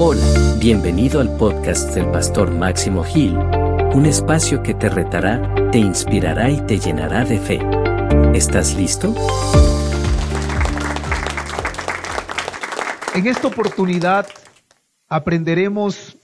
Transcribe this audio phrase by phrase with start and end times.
[0.00, 6.48] Hola, bienvenido al podcast del pastor Máximo Gil, un espacio que te retará, te inspirará
[6.52, 7.58] y te llenará de fe.
[8.32, 9.12] ¿Estás listo?
[13.12, 14.28] En esta oportunidad
[15.08, 16.16] aprenderemos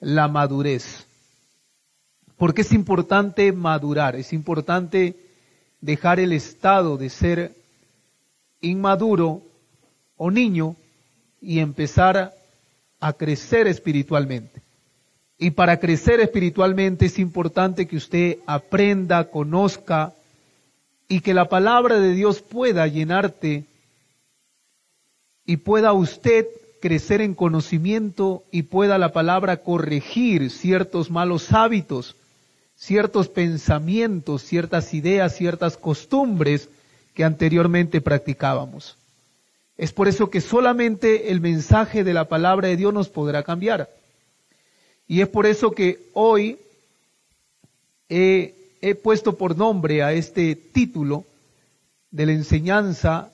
[0.00, 1.04] la madurez.
[2.38, 5.14] Porque es importante madurar, es importante
[5.82, 7.54] dejar el estado de ser
[8.62, 9.42] inmaduro
[10.16, 10.74] o niño
[11.42, 12.32] y empezar
[13.04, 14.62] a crecer espiritualmente.
[15.36, 20.14] Y para crecer espiritualmente es importante que usted aprenda, conozca
[21.06, 23.64] y que la palabra de Dios pueda llenarte
[25.44, 26.46] y pueda usted
[26.80, 32.16] crecer en conocimiento y pueda la palabra corregir ciertos malos hábitos,
[32.74, 36.70] ciertos pensamientos, ciertas ideas, ciertas costumbres
[37.12, 38.96] que anteriormente practicábamos.
[39.76, 43.90] Es por eso que solamente el mensaje de la palabra de Dios nos podrá cambiar.
[45.08, 46.58] Y es por eso que hoy
[48.08, 51.24] he, puesto por nombre a este título
[52.10, 53.32] de la enseñanza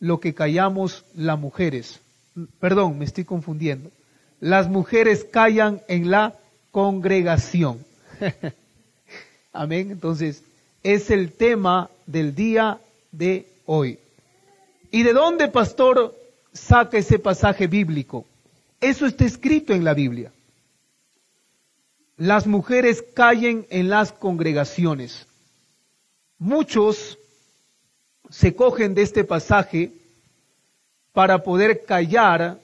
[0.00, 2.00] lo que callamos las mujeres.
[2.58, 3.90] Perdón, me estoy confundiendo.
[4.40, 6.34] Las mujeres callan en la
[6.72, 7.78] congregación.
[9.52, 9.92] Amén.
[9.92, 10.42] Entonces,
[10.82, 12.78] es el tema del día
[13.12, 13.98] de hoy.
[14.94, 16.16] ¿Y de dónde, pastor,
[16.52, 18.24] saca ese pasaje bíblico?
[18.80, 20.30] Eso está escrito en la Biblia.
[22.16, 25.26] Las mujeres callen en las congregaciones.
[26.38, 27.18] Muchos
[28.30, 29.90] se cogen de este pasaje
[31.12, 32.60] para poder callar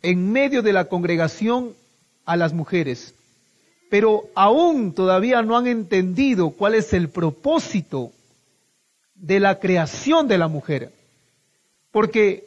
[0.00, 1.74] en medio de la congregación
[2.24, 3.16] a las mujeres.
[3.90, 8.12] Pero aún todavía no han entendido cuál es el propósito
[9.16, 10.92] de la creación de la mujer.
[11.94, 12.44] Porque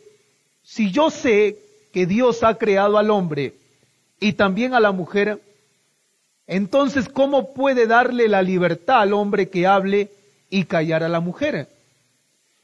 [0.62, 1.58] si yo sé
[1.94, 3.53] que Dios ha creado al hombre
[4.20, 5.42] y también a la mujer,
[6.48, 10.12] entonces ¿cómo puede darle la libertad al hombre que hable
[10.50, 11.69] y callar a la mujer?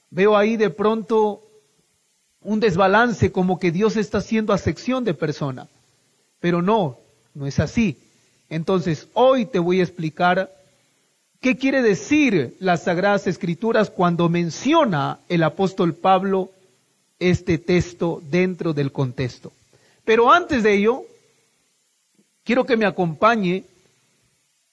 [0.09, 1.41] Veo ahí de pronto
[2.41, 5.69] un desbalance como que Dios está haciendo acepción de persona.
[6.41, 6.97] Pero no,
[7.33, 7.97] no es así.
[8.49, 10.53] Entonces, hoy te voy a explicar
[11.39, 16.49] qué quiere decir las Sagradas Escrituras cuando menciona el apóstol Pablo
[17.19, 19.51] este texto dentro del contexto.
[20.05, 21.03] Pero antes de ello,
[22.43, 23.63] quiero que me acompañe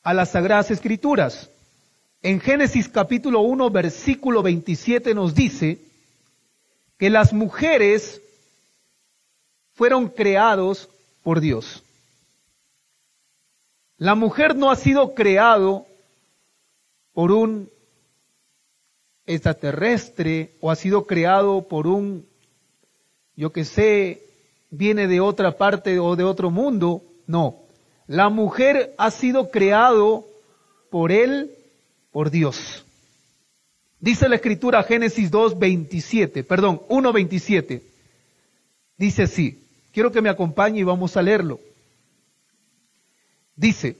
[0.02, 1.50] a las Sagradas Escrituras.
[2.22, 5.78] En Génesis capítulo 1, versículo 27 nos dice
[6.98, 8.20] que las mujeres
[9.72, 10.90] fueron creados
[11.22, 11.82] por Dios.
[13.96, 15.86] La mujer no ha sido creado
[17.12, 17.70] por un
[19.26, 22.26] extraterrestre o ha sido creado por un
[23.40, 24.22] yo que sé,
[24.68, 27.02] viene de otra parte o de otro mundo.
[27.26, 27.56] No,
[28.06, 30.26] la mujer ha sido creado
[30.90, 31.50] por él,
[32.12, 32.84] por Dios.
[33.98, 37.82] Dice la escritura Génesis 2, 27, perdón, 1, 27.
[38.98, 41.60] Dice así, quiero que me acompañe y vamos a leerlo.
[43.56, 43.96] Dice,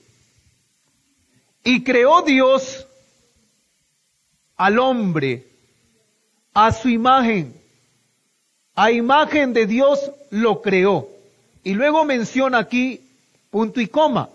[1.64, 2.86] y creó Dios
[4.56, 5.46] al hombre
[6.52, 7.58] a su imagen
[8.80, 11.06] a imagen de Dios lo creó.
[11.62, 13.02] Y luego menciona aquí,
[13.50, 14.30] punto y coma,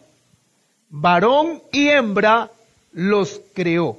[0.87, 2.51] varón y hembra
[2.91, 3.97] los creó.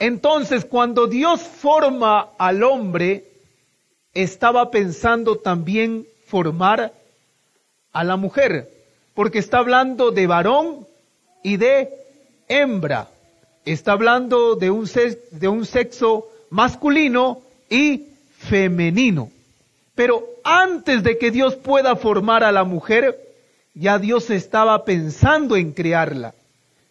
[0.00, 3.26] Entonces, cuando Dios forma al hombre,
[4.12, 6.92] estaba pensando también formar
[7.92, 8.68] a la mujer,
[9.14, 10.88] porque está hablando de varón
[11.44, 11.90] y de
[12.48, 13.08] hembra.
[13.64, 14.90] Está hablando de un,
[15.30, 18.08] de un sexo masculino y
[18.48, 19.30] femenino.
[19.94, 23.18] Pero antes de que Dios pueda formar a la mujer,
[23.74, 26.34] ya Dios estaba pensando en crearla.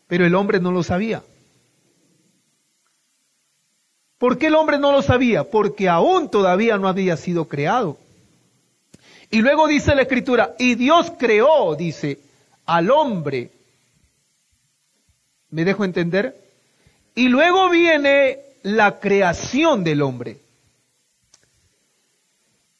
[0.07, 1.23] Pero el hombre no lo sabía.
[4.17, 5.43] ¿Por qué el hombre no lo sabía?
[5.43, 7.97] Porque aún todavía no había sido creado.
[9.31, 12.19] Y luego dice la escritura, y Dios creó, dice,
[12.65, 13.49] al hombre.
[15.49, 16.35] ¿Me dejo entender?
[17.15, 20.37] Y luego viene la creación del hombre.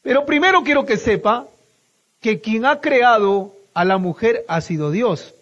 [0.02, 1.48] Pero primero quiero que sepa
[2.20, 5.34] que quien ha creado a la mujer ha sido Dios.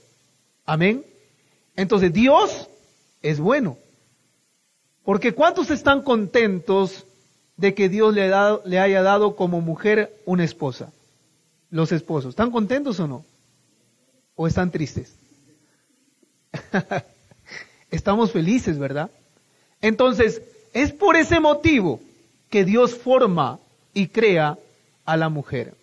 [0.66, 1.06] Amén.
[1.76, 2.70] Entonces Dios
[3.22, 3.78] es bueno.
[5.04, 7.06] Porque ¿cuántos están contentos
[7.58, 8.32] de que Dios le,
[8.66, 10.92] le haya dado como mujer una esposa?
[11.72, 12.30] Los esposos.
[12.30, 13.26] ¿Están contentos o no?
[14.36, 15.16] ¿O están tristes?
[17.92, 19.10] Estamos felices, ¿verdad?
[19.82, 20.42] Entonces,
[20.74, 22.00] es por ese motivo
[22.50, 23.60] que Dios forma
[24.00, 24.58] y crea
[25.06, 25.74] a la mujer.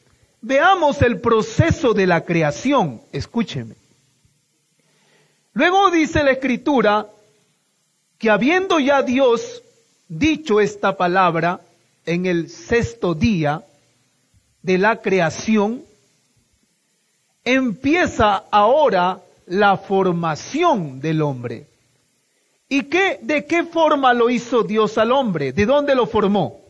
[0.40, 3.00] veamos el proceso de la creación.
[3.12, 3.74] Escúcheme.
[5.52, 7.08] Luego dice la escritura
[8.18, 9.62] que habiendo ya Dios
[10.08, 11.60] dicho esta palabra
[12.06, 13.64] en el sexto día
[14.62, 15.82] de la creación,
[17.44, 21.66] empieza ahora la formación del hombre.
[22.68, 25.52] ¿Y qué, de qué forma lo hizo Dios al hombre?
[25.52, 26.65] ¿De dónde lo formó?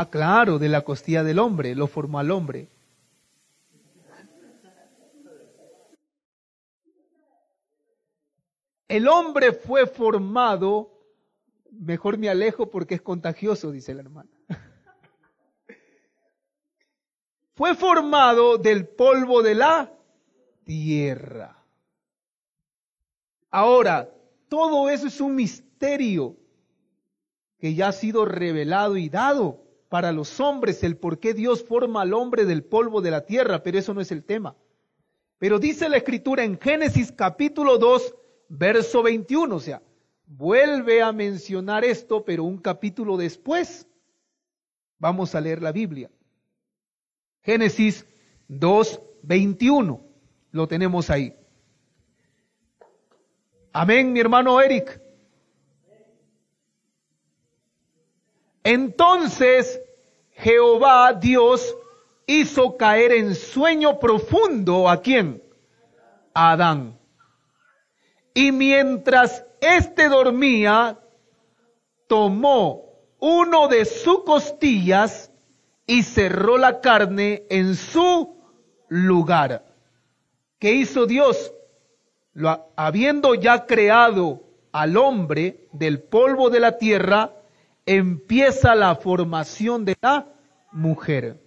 [0.00, 2.68] Ah, claro, de la costilla del hombre, lo formó al hombre.
[8.86, 10.92] El hombre fue formado,
[11.72, 14.30] mejor me alejo porque es contagioso, dice la hermana.
[17.54, 19.92] Fue formado del polvo de la
[20.62, 21.60] tierra.
[23.50, 24.08] Ahora,
[24.48, 26.36] todo eso es un misterio
[27.58, 32.02] que ya ha sido revelado y dado para los hombres, el por qué Dios forma
[32.02, 34.56] al hombre del polvo de la tierra, pero eso no es el tema.
[35.38, 38.14] Pero dice la escritura en Génesis capítulo 2,
[38.48, 39.82] verso 21, o sea,
[40.26, 43.86] vuelve a mencionar esto, pero un capítulo después.
[44.98, 46.10] Vamos a leer la Biblia.
[47.42, 48.04] Génesis
[48.48, 50.04] 2, 21.
[50.50, 51.34] Lo tenemos ahí.
[53.72, 55.00] Amén, mi hermano Eric.
[58.70, 59.80] Entonces
[60.32, 61.74] Jehová Dios
[62.26, 65.42] hizo caer en sueño profundo a quién?
[66.34, 66.98] A Adán.
[68.34, 70.98] Y mientras éste dormía,
[72.08, 75.32] tomó uno de sus costillas
[75.86, 78.36] y cerró la carne en su
[78.88, 79.64] lugar.
[80.58, 81.54] ¿Qué hizo Dios?
[82.76, 84.42] Habiendo ya creado
[84.72, 87.32] al hombre del polvo de la tierra,
[87.88, 90.30] empieza la formación de la
[90.72, 91.42] mujer.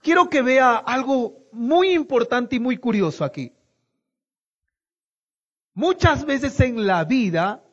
[0.00, 3.52] Quiero que vea algo muy importante y muy curioso aquí.
[5.72, 7.64] Muchas veces en la vida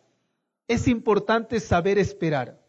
[0.67, 2.61] es importante saber esperar.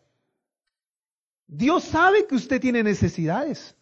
[1.46, 3.76] Dios sabe que usted tiene necesidades,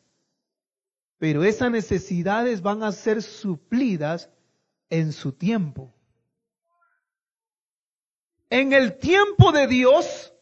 [1.19, 4.29] pero esas necesidades van a ser suplidas
[4.91, 5.95] en su tiempo.
[8.51, 10.35] En el tiempo de Dios,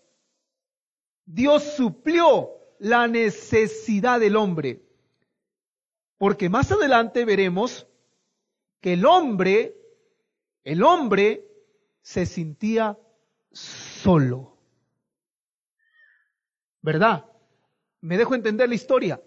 [1.26, 4.82] Dios suplió la necesidad del hombre.
[6.18, 7.86] Porque más adelante veremos
[8.80, 9.76] que el hombre,
[10.64, 11.44] el hombre
[12.00, 12.98] se sentía
[13.52, 14.56] solo.
[16.80, 17.26] ¿Verdad?
[18.00, 19.20] Me dejo entender la historia.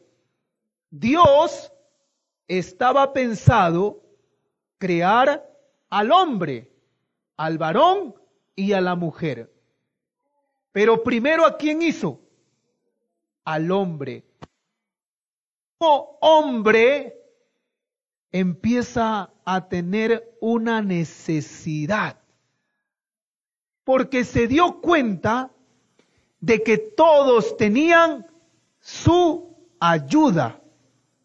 [0.90, 1.72] Dios
[2.48, 4.02] estaba pensado
[4.78, 5.46] crear
[5.90, 6.72] al hombre,
[7.36, 8.16] al varón
[8.56, 9.52] y a la mujer.
[10.72, 12.22] Pero primero a quién hizo?
[13.44, 14.24] Al hombre.
[15.78, 17.16] Como hombre
[18.32, 22.20] empieza a tener una necesidad.
[23.84, 25.52] Porque se dio cuenta
[26.40, 28.28] de que todos tenían
[28.80, 30.62] su ayuda,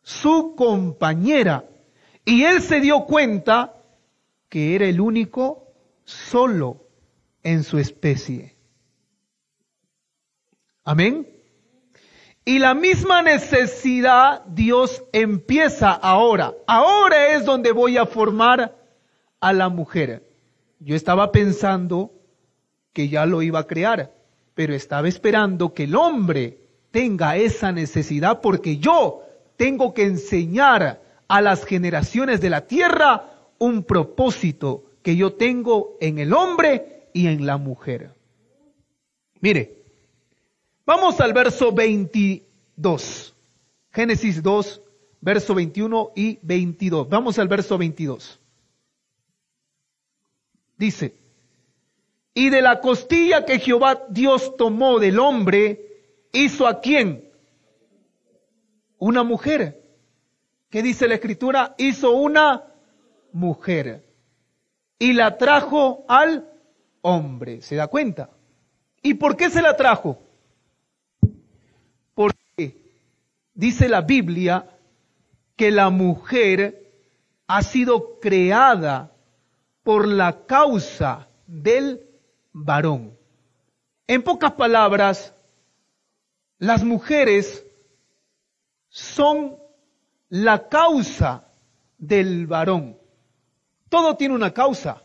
[0.02, 1.68] su compañera.
[2.24, 3.74] Y él se dio cuenta
[4.48, 5.68] que era el único
[6.04, 6.88] solo
[7.42, 8.53] en su especie.
[10.84, 11.26] Amén.
[12.44, 16.54] Y la misma necesidad Dios empieza ahora.
[16.66, 18.76] Ahora es donde voy a formar
[19.40, 20.28] a la mujer.
[20.78, 22.12] Yo estaba pensando
[22.92, 24.12] que ya lo iba a crear,
[24.54, 26.58] pero estaba esperando que el hombre
[26.90, 29.22] tenga esa necesidad porque yo
[29.56, 36.18] tengo que enseñar a las generaciones de la tierra un propósito que yo tengo en
[36.18, 38.12] el hombre y en la mujer.
[39.40, 39.83] Mire,
[40.86, 43.34] Vamos al verso 22.
[43.90, 44.82] Génesis 2,
[45.20, 47.08] verso 21 y 22.
[47.08, 48.38] Vamos al verso 22.
[50.76, 51.14] Dice,
[52.34, 55.80] y de la costilla que Jehová Dios tomó del hombre,
[56.32, 57.30] hizo a quién?
[58.98, 59.80] Una mujer.
[60.68, 61.74] ¿Qué dice la escritura?
[61.78, 62.64] Hizo una
[63.32, 64.04] mujer.
[64.98, 66.50] Y la trajo al
[67.00, 67.62] hombre.
[67.62, 68.30] ¿Se da cuenta?
[69.00, 70.18] ¿Y por qué se la trajo?
[73.54, 74.68] Dice la Biblia
[75.56, 76.92] que la mujer
[77.46, 79.12] ha sido creada
[79.82, 82.08] por la causa del
[82.52, 83.16] varón.
[84.06, 85.34] En pocas palabras,
[86.58, 87.66] las mujeres
[88.88, 89.56] son
[90.28, 91.48] la causa
[91.98, 92.98] del varón.
[93.88, 95.02] Todo tiene una causa.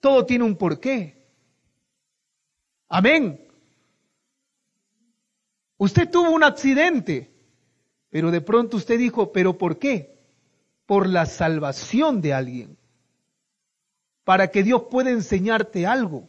[0.00, 1.24] Todo tiene un porqué.
[2.88, 3.47] Amén.
[5.78, 7.30] Usted tuvo un accidente,
[8.10, 10.18] pero de pronto usted dijo, ¿pero por qué?
[10.86, 12.76] Por la salvación de alguien.
[14.24, 16.28] Para que Dios pueda enseñarte algo.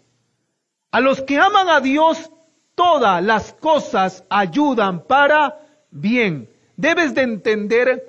[0.91, 2.31] A los que aman a Dios,
[2.75, 6.49] todas las cosas ayudan para bien.
[6.77, 8.05] Debes de entender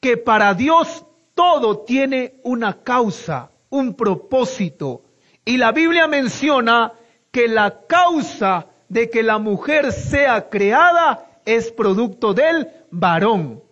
[0.00, 1.04] que para Dios
[1.34, 5.02] todo tiene una causa, un propósito.
[5.44, 6.92] Y la Biblia menciona
[7.32, 13.62] que la causa de que la mujer sea creada es producto del varón,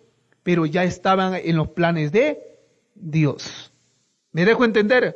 [0.43, 2.59] pero ya estaban en los planes de
[2.95, 3.71] Dios.
[4.31, 5.15] ¿Me dejo entender?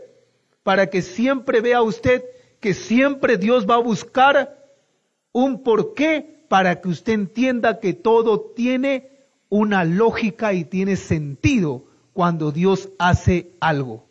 [0.63, 2.23] Para que siempre vea usted
[2.59, 4.61] que siempre Dios va a buscar
[5.31, 9.09] un porqué para que usted entienda que todo tiene
[9.49, 14.05] una lógica y tiene sentido cuando Dios hace algo.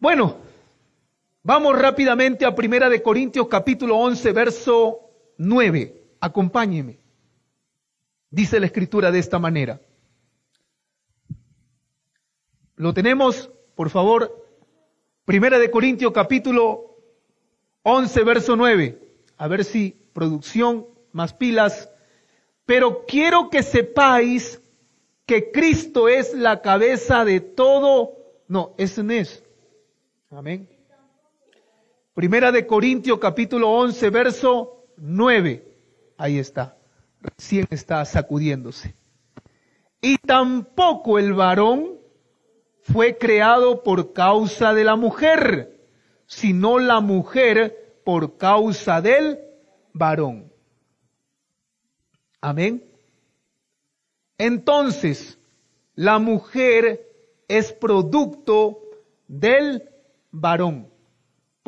[0.00, 0.36] Bueno,
[1.48, 5.00] vamos rápidamente a Primera de Corintios capítulo 11 verso
[5.38, 6.04] 9.
[6.20, 6.98] Acompáñeme.
[8.28, 9.80] Dice la escritura de esta manera.
[12.76, 14.46] Lo tenemos, por favor.
[15.24, 16.98] Primera de Corintios capítulo
[17.82, 18.98] 11 verso 9.
[19.38, 21.90] A ver si producción más pilas.
[22.66, 24.60] Pero quiero que sepáis
[25.24, 28.18] que Cristo es la cabeza de todo.
[28.48, 29.42] No, ese no es.
[30.28, 30.77] Amén.
[32.18, 35.64] Primera de Corintios capítulo 11 verso 9.
[36.16, 36.76] Ahí está.
[37.20, 38.96] Recién está sacudiéndose.
[40.00, 42.00] Y tampoco el varón
[42.80, 45.78] fue creado por causa de la mujer,
[46.26, 49.38] sino la mujer por causa del
[49.92, 50.52] varón.
[52.40, 52.82] Amén.
[54.38, 55.38] Entonces,
[55.94, 57.00] la mujer
[57.46, 58.80] es producto
[59.28, 59.88] del
[60.32, 60.88] varón,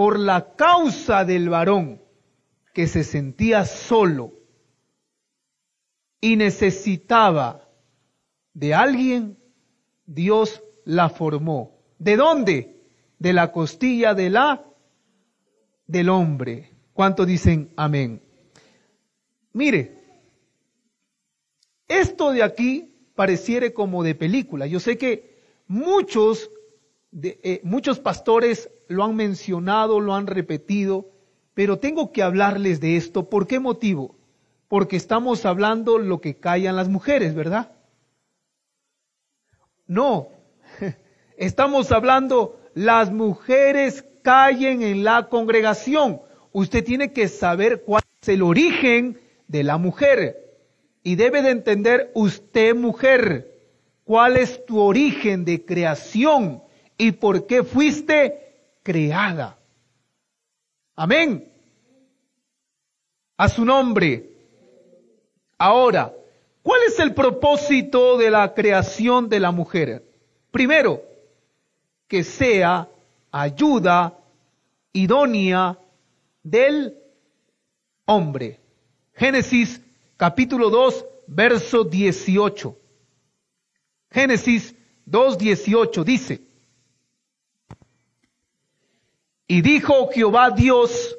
[0.01, 2.01] por la causa del varón
[2.73, 4.33] que se sentía solo
[6.23, 7.69] y necesitaba
[8.55, 9.37] de alguien,
[10.07, 11.83] Dios la formó.
[11.99, 12.81] ¿De dónde?
[13.19, 14.65] De la costilla de la
[15.87, 16.73] del hombre.
[16.95, 18.23] ¿Cuánto dicen amén?
[19.53, 19.99] Mire,
[21.89, 24.67] esto de aquí pareciere como de película.
[24.67, 26.49] Yo sé que muchos
[27.23, 31.11] eh, muchos pastores lo han mencionado, lo han repetido,
[31.55, 33.31] pero tengo que hablarles de esto.
[33.31, 34.17] ¿Por qué motivo?
[34.67, 37.71] Porque estamos hablando lo que callan las mujeres, ¿verdad?
[39.87, 40.29] No,
[41.37, 46.21] estamos hablando las mujeres callen en la congregación.
[46.51, 50.59] Usted tiene que saber cuál es el origen de la mujer.
[51.05, 53.57] Y debe de entender usted, mujer,
[54.03, 56.65] cuál es tu origen de creación
[56.99, 58.50] y por qué fuiste
[58.91, 59.57] creada.
[60.97, 61.49] Amén.
[63.37, 64.29] A su nombre.
[65.57, 66.13] Ahora,
[66.61, 70.05] ¿cuál es el propósito de la creación de la mujer?
[70.51, 71.05] Primero,
[72.09, 72.89] que sea
[73.31, 74.19] ayuda
[74.93, 75.79] idónea
[76.43, 76.97] del
[78.07, 78.59] hombre.
[79.15, 79.81] Génesis
[80.17, 82.77] capítulo 2, verso 18.
[84.11, 86.50] Génesis 2, 18 dice,
[89.51, 91.19] y dijo Jehová Dios,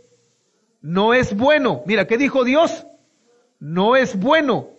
[0.79, 1.83] no es bueno.
[1.85, 2.87] Mira, ¿qué dijo Dios?
[3.59, 4.69] No es bueno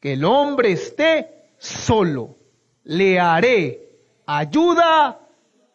[0.00, 2.38] que el hombre esté solo.
[2.84, 3.90] Le haré
[4.24, 5.20] ayuda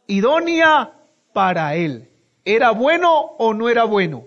[0.07, 0.91] idónea
[1.33, 2.09] para él.
[2.45, 4.25] ¿Era bueno o no era bueno?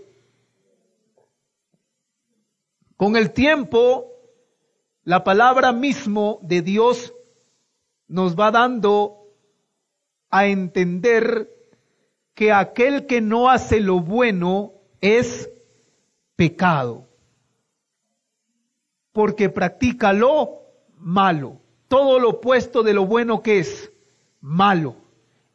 [2.97, 4.13] Con el tiempo,
[5.03, 7.13] la palabra mismo de Dios
[8.07, 9.27] nos va dando
[10.31, 11.56] a entender
[12.37, 15.51] que aquel que no hace lo bueno es
[16.37, 17.09] pecado,
[19.11, 20.61] porque practica lo
[20.99, 23.91] malo, todo lo opuesto de lo bueno que es
[24.43, 24.97] malo.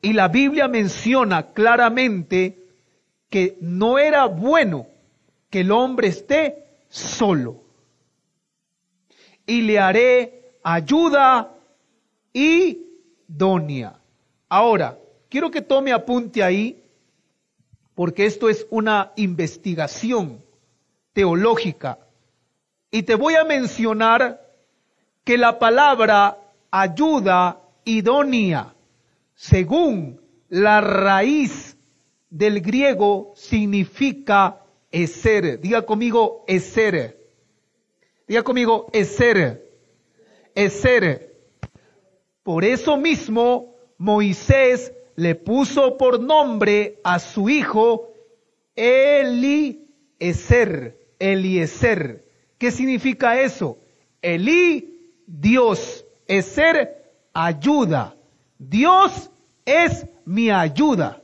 [0.02, 2.68] Y la Biblia menciona claramente
[3.30, 4.88] que no era bueno
[5.52, 7.62] que el hombre esté solo.
[9.46, 11.54] Y le haré ayuda
[12.34, 14.00] idónea.
[14.50, 14.98] Ahora,
[15.32, 16.84] Quiero que tome apunte ahí,
[17.96, 20.44] porque esto es una investigación
[21.14, 22.00] teológica.
[22.92, 24.46] Y te voy a mencionar
[25.24, 26.38] que la palabra
[26.70, 28.76] ayuda idónea,
[29.34, 30.20] según
[30.50, 31.78] la raíz
[32.30, 34.60] del griego, significa
[34.92, 35.62] eser.
[35.62, 37.18] Diga conmigo eser.
[38.28, 39.66] Diga conmigo eser.
[40.56, 41.34] Eser.
[42.44, 48.12] Por eso mismo Moisés le puso por nombre a su hijo
[48.75, 50.18] Eliezer.
[51.20, 52.25] Eliezer.
[52.58, 53.78] ¿Qué significa eso?
[54.20, 56.04] Elí, Dios.
[56.25, 58.16] Eser, ayuda.
[58.58, 59.30] Dios
[59.63, 61.22] es mi ayuda.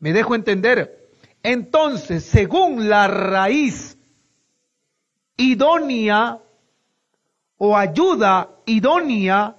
[0.00, 1.08] ¿Me dejo entender?
[1.44, 3.96] Entonces, según la raíz
[5.36, 6.40] idónea
[7.56, 9.54] o ayuda idónea,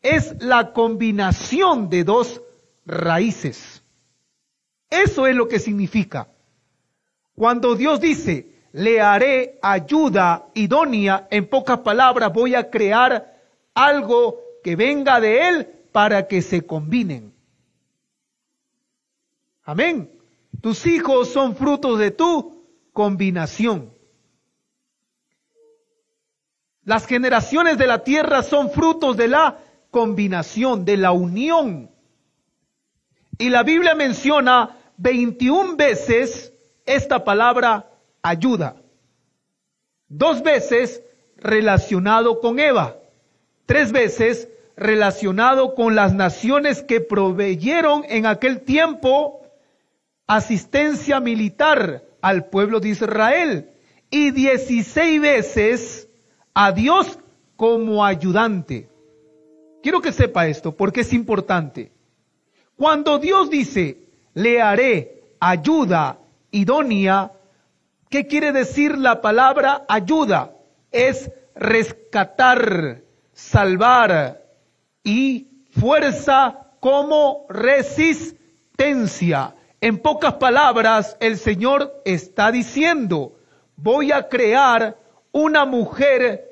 [0.00, 2.40] es la combinación de dos
[2.88, 3.82] raíces.
[4.90, 6.28] Eso es lo que significa.
[7.34, 13.40] Cuando Dios dice, le haré ayuda idónea, en pocas palabras voy a crear
[13.74, 17.32] algo que venga de Él para que se combinen.
[19.62, 20.10] Amén.
[20.60, 23.92] Tus hijos son frutos de tu combinación.
[26.84, 29.58] Las generaciones de la tierra son frutos de la
[29.90, 31.90] combinación, de la unión.
[33.38, 36.52] Y la Biblia menciona 21 veces
[36.84, 37.88] esta palabra
[38.20, 38.76] ayuda.
[40.08, 41.02] Dos veces
[41.36, 42.96] relacionado con Eva.
[43.64, 49.42] Tres veces relacionado con las naciones que proveyeron en aquel tiempo
[50.26, 53.70] asistencia militar al pueblo de Israel.
[54.10, 56.08] Y 16 veces
[56.54, 57.18] a Dios
[57.56, 58.88] como ayudante.
[59.82, 61.92] Quiero que sepa esto porque es importante.
[62.78, 63.98] Cuando Dios dice,
[64.34, 66.20] le haré ayuda
[66.52, 67.32] idónea,
[68.08, 70.52] ¿qué quiere decir la palabra ayuda?
[70.92, 74.44] Es rescatar, salvar
[75.02, 78.36] y fuerza como resistencia.
[79.80, 83.32] En pocas palabras, el Señor está diciendo,
[83.74, 84.96] voy a crear
[85.32, 86.44] una mujer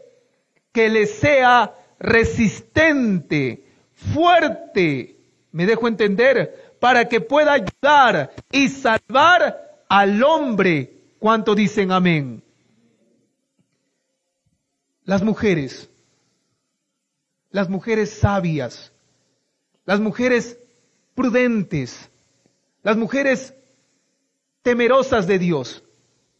[0.72, 3.64] que le sea resistente,
[3.94, 5.15] fuerte,
[5.56, 10.92] me dejo entender, para que pueda ayudar y salvar al hombre.
[11.18, 12.42] ¿Cuánto dicen amén?
[15.04, 15.88] Las mujeres,
[17.50, 18.92] las mujeres sabias,
[19.86, 20.58] las mujeres
[21.14, 22.10] prudentes,
[22.82, 23.54] las mujeres
[24.60, 25.82] temerosas de Dios.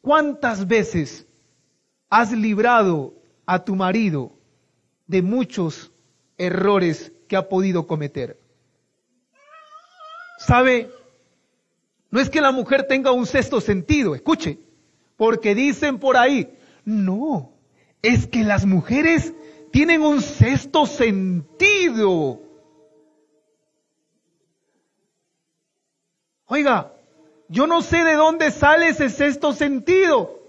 [0.02, 1.26] ¿Cuántas veces
[2.10, 3.14] has librado
[3.46, 4.32] a tu marido
[5.06, 5.90] de muchos
[6.36, 8.38] errores que ha podido cometer.
[10.38, 10.90] ¿Sabe?
[12.10, 14.58] No es que la mujer tenga un sexto sentido, escuche,
[15.16, 17.52] porque dicen por ahí, no,
[18.02, 19.34] es que las mujeres
[19.72, 22.40] tienen un sexto sentido.
[26.46, 26.92] Oiga,
[27.48, 30.40] yo no sé de dónde sale ese sexto sentido,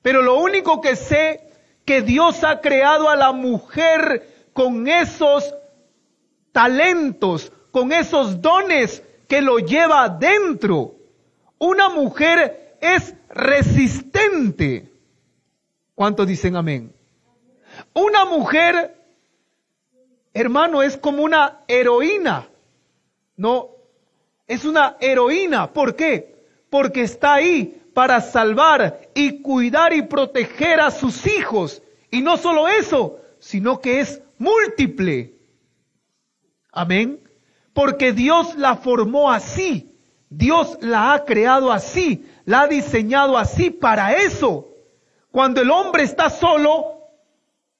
[0.00, 1.52] pero lo único que sé
[1.84, 5.54] que Dios ha creado a la mujer con esos
[6.52, 10.94] talentos, con esos dones que lo lleva dentro.
[11.58, 14.92] Una mujer es resistente.
[15.94, 16.92] ¿Cuántos dicen amén?
[17.94, 18.94] Una mujer,
[20.34, 22.48] hermano, es como una heroína.
[23.36, 23.70] No,
[24.46, 25.72] es una heroína.
[25.72, 26.44] ¿Por qué?
[26.68, 31.82] Porque está ahí para salvar y cuidar y proteger a sus hijos.
[32.10, 35.34] Y no solo eso, sino que es múltiple.
[36.70, 37.21] Amén.
[37.72, 39.96] Porque Dios la formó así.
[40.28, 42.26] Dios la ha creado así.
[42.44, 44.68] La ha diseñado así para eso.
[45.30, 47.08] Cuando el hombre está solo,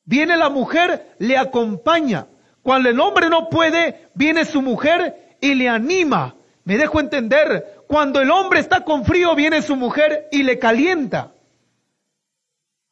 [0.05, 2.27] viene la mujer, le acompaña.
[2.63, 6.37] Cuando el hombre no puede, viene su mujer y le anima.
[6.65, 11.35] Me dejo entender, cuando el hombre está con frío, viene su mujer y le calienta.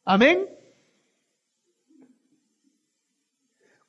[0.03, 0.47] Amén.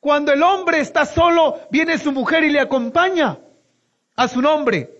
[0.03, 3.38] Cuando el hombre está solo, viene su mujer y le acompaña
[4.17, 4.91] a su nombre.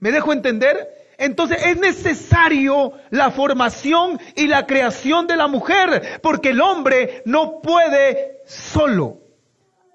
[0.00, 1.14] ¿Me dejo entender?
[1.16, 7.62] Entonces es necesario la formación y la creación de la mujer, porque el hombre no
[7.62, 9.22] puede solo.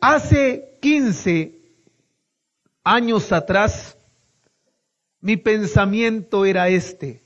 [0.02, 1.54] Hace 15
[2.84, 4.00] años atrás,
[5.22, 7.22] mi pensamiento era este.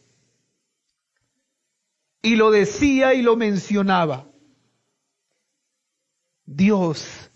[2.21, 4.25] Y lo decía y lo mencionaba.
[6.55, 7.31] Dios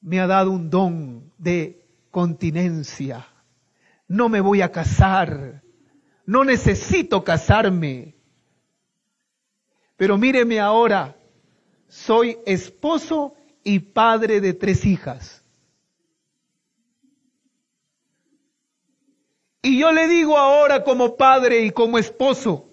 [0.00, 3.26] me ha dado un don de continencia.
[4.08, 5.62] No me voy a casar.
[6.26, 8.14] No necesito casarme.
[9.96, 11.16] Pero míreme ahora.
[11.88, 15.44] Soy esposo y padre de tres hijas.
[19.62, 22.72] Y yo le digo ahora como padre y como esposo,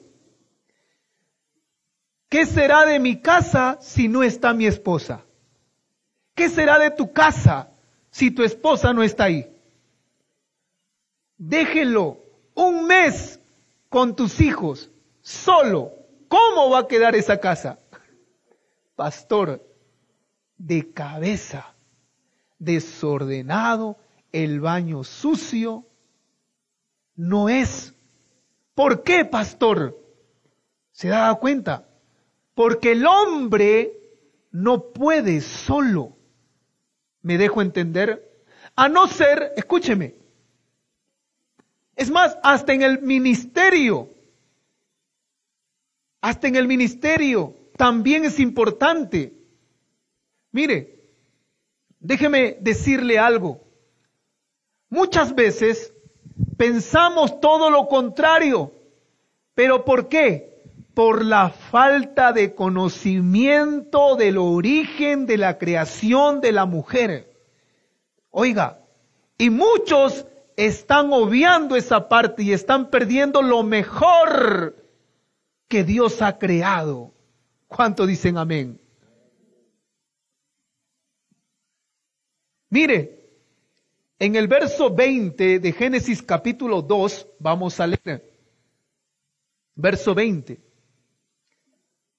[2.29, 5.26] ¿qué será de mi casa si no está mi esposa?
[6.37, 7.69] ¿Qué será de tu casa
[8.09, 9.53] si tu esposa no está ahí?
[11.37, 12.19] Déjelo
[12.53, 13.41] un mes
[13.89, 14.89] con tus hijos,
[15.21, 15.97] solo,
[16.27, 17.79] ¿Cómo va a quedar esa casa?
[18.95, 19.65] Pastor,
[20.57, 21.75] de cabeza,
[22.59, 23.97] desordenado,
[24.31, 25.85] el baño sucio,
[27.15, 27.93] no es.
[28.73, 29.97] ¿Por qué, pastor?
[30.91, 31.87] ¿Se da cuenta?
[32.53, 33.93] Porque el hombre
[34.51, 36.16] no puede solo.
[37.21, 38.23] ¿Me dejo entender?
[38.75, 40.15] A no ser, escúcheme,
[41.95, 44.09] es más, hasta en el ministerio,
[46.21, 49.33] hasta en el ministerio también es importante.
[50.51, 50.99] Mire,
[51.99, 53.61] déjeme decirle algo.
[54.89, 55.93] Muchas veces
[56.57, 58.71] pensamos todo lo contrario.
[59.53, 60.56] ¿Pero por qué?
[60.97, 67.31] Por la falta de conocimiento del origen de la creación de la mujer.
[68.31, 68.79] Oiga,
[69.37, 74.75] y muchos están obviando esa parte y están perdiendo lo mejor
[75.67, 77.13] que Dios ha creado.
[77.67, 78.81] ¿Cuánto dicen amén?
[82.71, 83.19] Mire,
[84.17, 88.33] en el verso 20 de Génesis capítulo 2, vamos a leer.
[89.75, 90.65] Verso 20.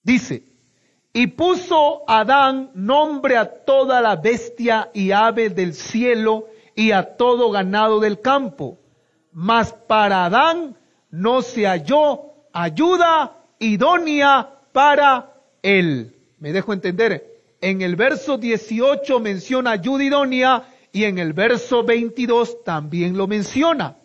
[0.08, 0.42] Dice,
[1.12, 7.50] y puso Adán nombre a toda la bestia y ave del cielo y a todo
[7.50, 8.78] ganado del campo.
[9.32, 10.78] Mas para Adán
[11.10, 16.16] no se halló ayuda idónea para él.
[16.38, 17.42] Me dejo entender.
[17.60, 23.98] En el verso 18 menciona ayuda idónea y en el verso 22 también lo menciona.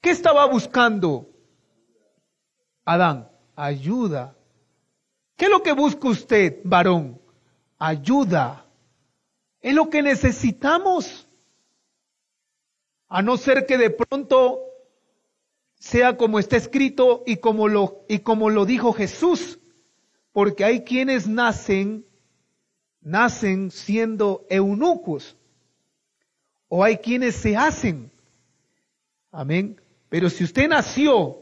[0.00, 1.28] ¿Qué estaba buscando
[2.86, 3.33] Adán?
[3.56, 4.36] Ayuda.
[5.36, 7.20] ¿Qué es lo que busca usted, varón?
[7.78, 8.64] Ayuda.
[9.60, 11.26] Es lo que necesitamos.
[13.08, 14.60] A no ser que de pronto
[15.78, 19.58] sea como está escrito y como lo, y como lo dijo Jesús.
[20.32, 22.04] Porque hay quienes nacen
[23.04, 25.36] nacen siendo eunucos
[26.68, 28.10] o hay quienes se hacen.
[29.30, 29.80] Amén.
[30.08, 31.38] Pero si usted nació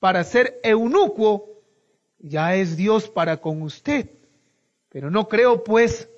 [0.00, 1.62] para ser eunuco,
[2.18, 4.10] ya es Dios para con usted.
[4.88, 6.08] Pero no creo pues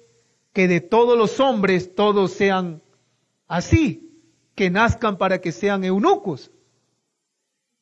[0.53, 2.83] que de todos los hombres todos sean
[3.47, 4.23] así,
[4.55, 6.51] que nazcan para que sean eunucos.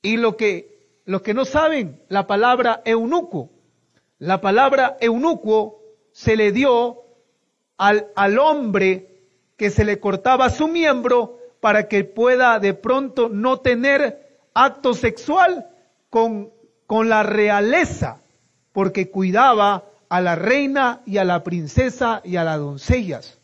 [0.03, 3.51] Y lo que, los que no saben la palabra eunuco,
[4.19, 5.83] la palabra eunuco
[6.13, 7.05] se le dio
[7.77, 13.61] al, al hombre que se le cortaba su miembro para que pueda de pronto no
[13.61, 15.69] tener acto sexual
[16.11, 16.53] con,
[16.89, 18.23] la realeza,
[18.73, 23.39] porque cuidaba a la reina y a la princesa y a las doncellas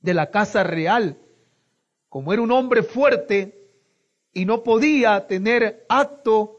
[0.00, 1.18] de la casa real.
[2.08, 3.70] Como era un hombre fuerte
[4.32, 6.58] y no podía tener acto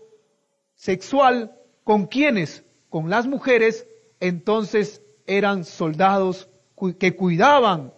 [0.75, 3.87] sexual con quienes, con las mujeres,
[4.19, 6.49] entonces eran soldados
[6.97, 7.93] que cuidaban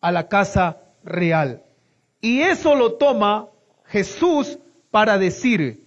[0.00, 1.62] a la casa real.
[2.20, 3.48] Y eso lo toma
[3.86, 4.58] Jesús
[4.90, 5.81] para decir,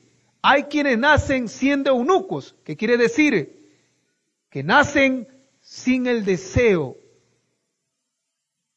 [0.48, 3.68] hay quienes nacen siendo eunucos, que quiere decir
[4.50, 5.28] que nacen
[5.60, 6.98] sin el deseo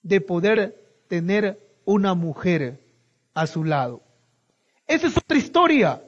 [0.02, 2.81] de poder tener una mujer
[3.35, 4.02] a su lado.
[4.87, 6.02] Esa es otra historia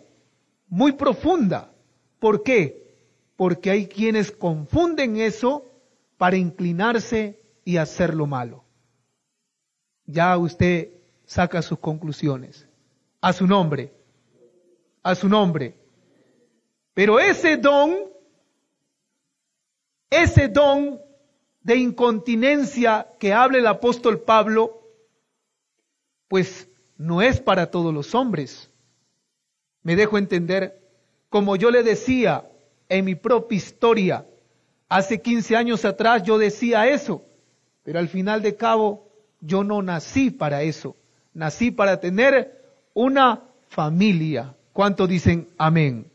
[0.68, 1.70] muy profunda.
[2.18, 2.80] ¿Por qué?
[3.40, 5.64] porque hay quienes confunden eso
[6.18, 8.64] para inclinarse y hacer lo malo.
[10.04, 10.90] Ya usted
[11.24, 12.68] saca sus conclusiones.
[13.22, 13.94] A su nombre.
[15.02, 15.74] A su nombre.
[16.94, 18.10] Pero ese don,
[20.10, 21.00] ese don
[21.62, 24.82] de incontinencia que habla el apóstol Pablo,
[26.28, 28.70] pues no es para todos los hombres.
[29.82, 30.80] Me dejo entender,
[31.28, 32.50] como yo le decía,
[32.88, 34.26] en mi propia historia.
[34.88, 37.24] Hace 15 años atrás yo decía eso,
[37.82, 39.08] pero al final de cabo
[39.40, 40.96] yo no nací para eso.
[41.32, 44.54] Nací para tener una familia.
[44.72, 46.10] ¿Cuánto dicen amén?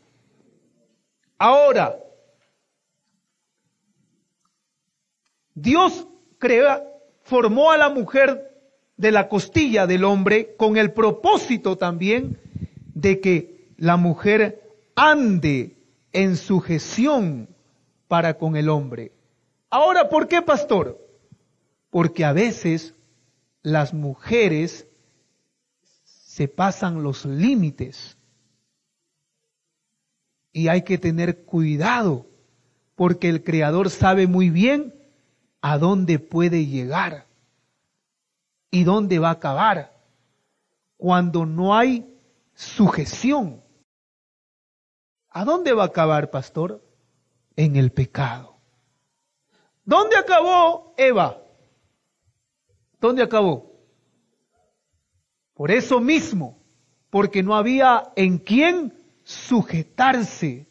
[1.38, 1.98] Ahora,
[5.54, 6.06] Dios
[6.38, 6.86] crea,
[7.22, 8.56] formó a la mujer
[8.96, 12.38] de la costilla del hombre con el propósito también
[12.94, 14.62] de que la mujer
[14.94, 15.76] ande
[16.12, 17.48] en sujeción
[18.08, 19.12] para con el hombre.
[19.68, 20.98] Ahora, ¿por qué, pastor?
[21.90, 22.94] Porque a veces
[23.62, 24.86] las mujeres
[26.04, 28.15] se pasan los límites
[30.56, 32.26] y hay que tener cuidado
[32.94, 34.94] porque el Creador sabe muy bien
[35.60, 37.26] a dónde puede llegar
[38.70, 39.92] y dónde va a acabar
[40.96, 42.06] cuando no hay
[42.54, 43.60] sujeción
[45.36, 46.82] ¿A dónde va a acabar, pastor?
[47.56, 48.56] En el pecado.
[49.84, 51.42] ¿Dónde acabó Eva?
[52.98, 53.70] ¿Dónde acabó?
[55.52, 56.58] Por eso mismo,
[57.10, 58.95] porque no había en quién
[59.26, 60.68] sujetarse,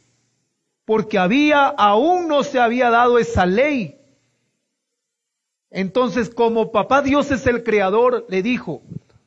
[0.85, 3.99] porque había, aún no se había dado esa ley.
[5.69, 8.81] Entonces, como papá Dios es el creador, le dijo,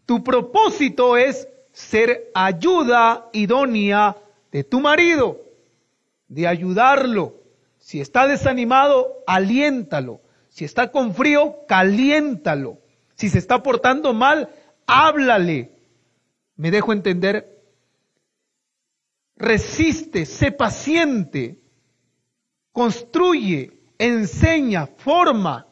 [0.07, 4.17] tu propósito es ser ayuda idónea
[4.51, 5.43] de tu marido,
[6.29, 7.35] de ayudarlo.
[7.79, 10.23] Si está desanimado, aliéntalo.
[10.49, 12.79] Si está con frío, caliéntalo.
[13.15, 14.49] Si se está portando mal,
[14.87, 15.73] háblale.
[16.57, 17.58] ¿Me dejo entender?
[19.39, 21.61] Resiste, sé paciente,
[22.73, 25.67] construye, enseña, forma.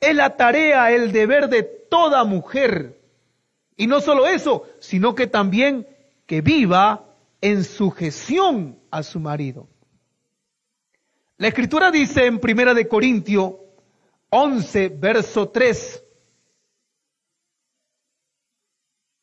[0.00, 2.98] Es la tarea, el deber de toda mujer.
[3.76, 5.86] Y no solo eso, sino que también
[6.26, 7.04] que viva
[7.40, 9.68] en sujeción a su marido.
[11.36, 13.60] La escritura dice en Primera de Corintio
[14.30, 16.04] 11, verso 3,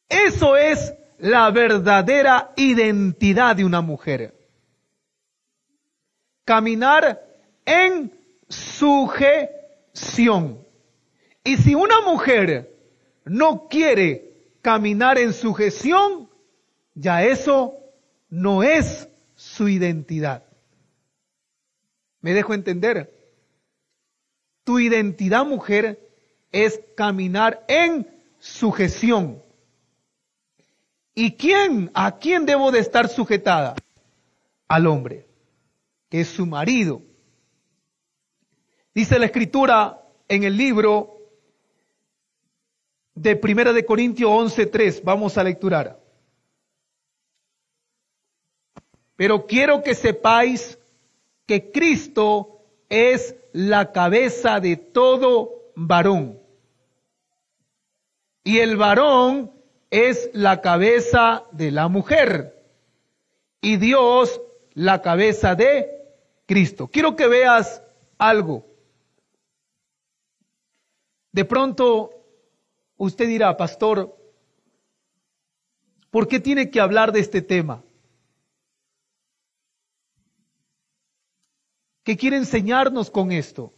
[0.08, 4.34] Eso es la verdadera identidad de una mujer.
[6.44, 7.26] Caminar
[7.66, 8.12] en
[8.48, 9.86] sujeción.
[11.44, 12.76] Y si una mujer
[13.26, 16.30] no quiere caminar en sujeción,
[16.94, 17.78] ya eso
[18.30, 20.44] no es su identidad.
[22.22, 23.14] ¿Me dejo entender?
[24.64, 26.00] Tu identidad mujer
[26.52, 28.08] es caminar en
[28.40, 29.45] sujeción.
[31.16, 31.90] ¿Y quién?
[31.94, 33.76] ¿A quién debo de estar sujetada?
[34.68, 35.26] Al hombre,
[36.10, 37.02] que es su marido.
[38.94, 41.16] Dice la escritura en el libro
[43.14, 46.00] de Primera de Corintios 11:3, vamos a lecturar.
[49.16, 50.78] Pero quiero que sepáis
[51.46, 56.40] que Cristo es la cabeza de todo varón.
[58.44, 59.55] Y el varón
[59.96, 62.62] es la cabeza de la mujer.
[63.62, 64.42] Y Dios
[64.74, 65.90] la cabeza de
[66.46, 66.90] Cristo.
[66.90, 67.82] Quiero que veas
[68.18, 68.68] algo.
[71.32, 72.12] De pronto
[72.98, 74.18] usted dirá, pastor,
[76.12, 77.82] ¿por qué tiene que hablar de este tema?
[82.04, 83.74] ¿Qué quiere enseñarnos con esto?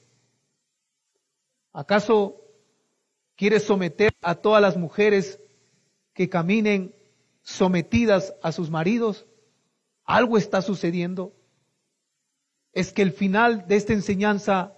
[1.73, 2.41] ¿Acaso
[3.35, 5.39] quiere someter a todas las mujeres
[6.17, 6.95] que caminen
[7.43, 9.27] sometidas a sus maridos?
[10.03, 11.31] ¿Algo está sucediendo?
[12.73, 14.73] Es que el final de esta enseñanza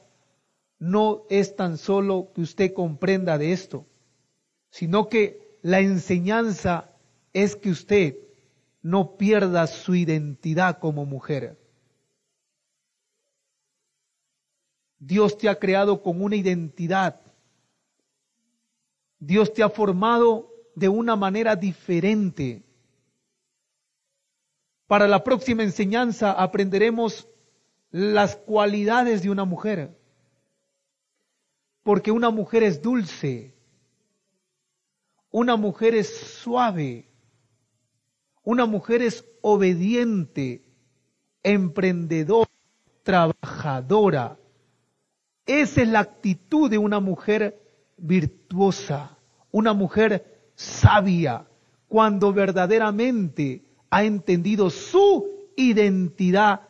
[0.79, 3.85] no es tan solo que usted comprenda de esto,
[4.69, 6.91] sino que la enseñanza
[7.31, 8.17] es que usted
[8.81, 11.57] no pierda su identidad como mujer.
[14.97, 17.21] Dios te ha creado con una identidad.
[19.19, 22.63] Dios te ha formado de una manera diferente.
[24.87, 27.27] Para la próxima enseñanza aprenderemos
[27.91, 29.95] las cualidades de una mujer.
[31.83, 33.55] Porque una mujer es dulce,
[35.31, 37.07] una mujer es suave,
[38.43, 40.63] una mujer es obediente,
[41.43, 42.49] emprendedora,
[43.03, 44.37] trabajadora,
[45.49, 47.59] esa es la actitud de una mujer
[47.97, 49.17] virtuosa,
[49.51, 51.47] una mujer sabia,
[51.87, 56.67] cuando verdaderamente ha entendido su identidad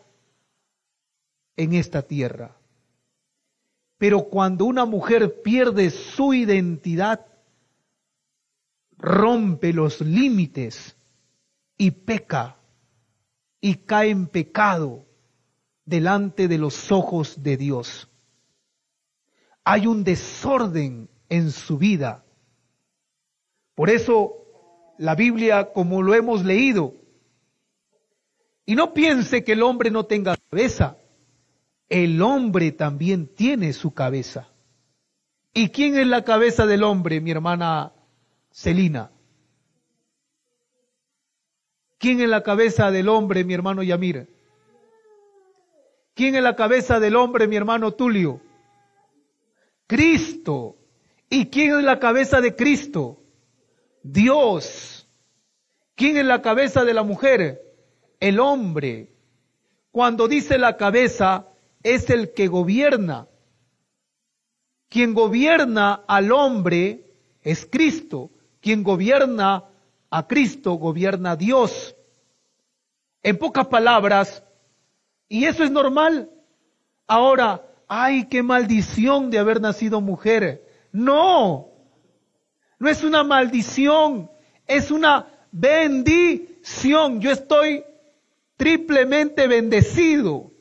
[1.56, 2.56] en esta tierra.
[3.98, 7.26] Pero cuando una mujer pierde su identidad,
[8.98, 10.96] rompe los límites
[11.78, 12.58] y peca
[13.60, 15.06] y cae en pecado
[15.86, 18.10] delante de los ojos de Dios
[19.72, 22.26] hay un desorden en su vida.
[23.80, 24.36] Por eso
[24.98, 26.96] la Biblia, como lo hemos leído,
[28.66, 30.98] y no piense que el hombre no tenga cabeza,
[31.88, 34.50] el hombre también tiene su cabeza.
[35.54, 37.94] ¿Y quién es la cabeza del hombre, mi hermana
[38.52, 39.12] Celina?
[42.00, 44.28] ¿Quién es la cabeza del hombre, mi hermano Yamir?
[46.16, 48.42] ¿Quién es la cabeza del hombre, mi hermano Tulio?
[49.88, 50.76] Cristo.
[51.30, 53.19] ¿Y quién es la cabeza de Cristo?
[54.04, 55.08] Dios.
[55.96, 57.62] ¿Quién es la cabeza de la mujer?
[58.20, 59.12] El hombre.
[59.92, 61.48] Cuando dice la cabeza,
[61.84, 63.28] es el que gobierna.
[64.88, 67.06] Quien gobierna al hombre
[67.42, 68.32] es Cristo.
[68.62, 69.66] Quien gobierna
[70.10, 71.96] a Cristo gobierna a Dios.
[73.22, 74.44] En pocas palabras,
[75.28, 76.30] y eso es normal.
[77.08, 80.66] Ahora, ay, qué maldición de haber nacido mujer.
[80.92, 81.69] No,
[82.80, 84.32] no es una maldición,
[84.66, 87.20] es una bendición.
[87.20, 87.84] Yo estoy
[88.56, 90.52] triplemente bendecido.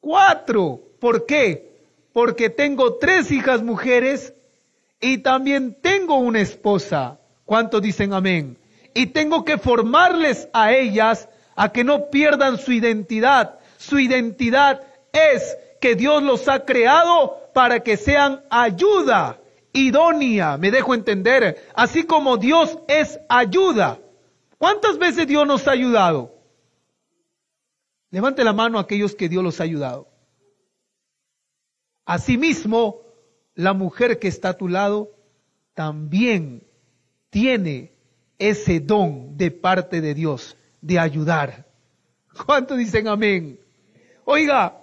[0.00, 0.82] Cuatro.
[1.00, 1.76] ¿Por qué?
[2.12, 4.34] Porque tengo tres hijas mujeres
[5.00, 7.18] y también tengo una esposa.
[7.44, 8.58] ¿Cuántos dicen amén?
[8.94, 13.58] Y tengo que formarles a ellas a que no pierdan su identidad.
[13.78, 19.38] Su identidad es que Dios los ha creado para que sean ayuda
[19.76, 24.00] idónea, me dejo entender, así como Dios es ayuda.
[24.58, 26.34] ¿Cuántas veces Dios nos ha ayudado?
[28.10, 30.08] Levante la mano a aquellos que Dios los ha ayudado.
[32.04, 33.02] Asimismo,
[33.54, 35.10] la mujer que está a tu lado
[35.74, 36.66] también
[37.30, 37.92] tiene
[38.38, 41.66] ese don de parte de Dios de ayudar.
[42.46, 43.60] ¿Cuántos dicen amén?
[44.24, 44.82] Oiga,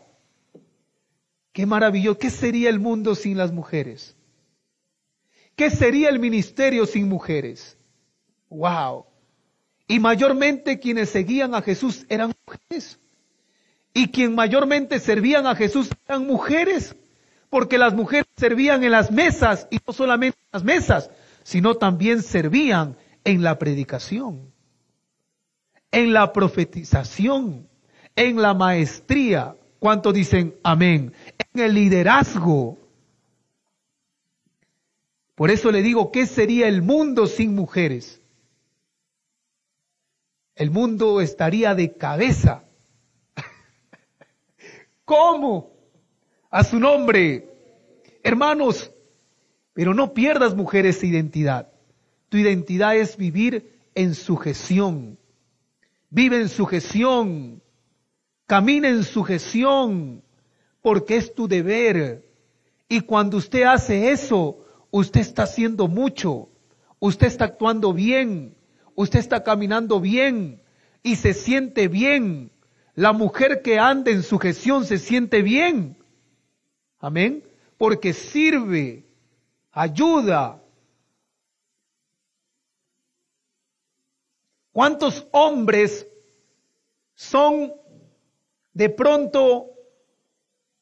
[1.52, 4.13] qué maravilloso, ¿qué sería el mundo sin las mujeres?
[5.56, 7.78] ¿Qué sería el ministerio sin mujeres?
[8.50, 9.06] Wow.
[9.88, 13.00] Y mayormente quienes seguían a Jesús eran mujeres.
[13.94, 16.96] Y quien mayormente servían a Jesús eran mujeres.
[17.50, 21.12] Porque las mujeres servían en las mesas y no solamente en las mesas,
[21.44, 24.52] sino también servían en la predicación,
[25.92, 27.68] en la profetización,
[28.16, 29.56] en la maestría.
[29.78, 31.14] ¿Cuánto dicen amén?
[31.54, 32.80] En el liderazgo.
[35.36, 38.22] Por eso le digo, ¿qué sería el mundo sin mujeres?
[40.56, 42.64] El mundo estaría de cabeza.
[45.06, 45.72] ¿Cómo?
[46.52, 47.50] A su nombre.
[48.22, 48.92] Hermanos,
[49.74, 51.70] pero no pierdas mujeres identidad.
[52.30, 55.18] Tu identidad es vivir en sujeción.
[56.12, 57.64] Vive en sujeción.
[58.46, 60.24] Camina en sujeción.
[60.82, 62.24] Porque es tu deber.
[62.88, 64.64] Y cuando usted hace eso,
[64.94, 66.50] usted está haciendo mucho,
[67.00, 68.56] usted está actuando bien,
[68.94, 70.62] usted está caminando bien
[71.02, 72.52] y se siente bien.
[72.94, 75.98] La mujer que anda en sujeción se siente bien.
[77.00, 77.44] Amén.
[77.80, 79.04] Porque sirve,
[79.72, 80.62] ayuda.
[84.72, 86.08] ¿Cuántos hombres
[87.16, 87.74] son
[88.74, 89.72] de pronto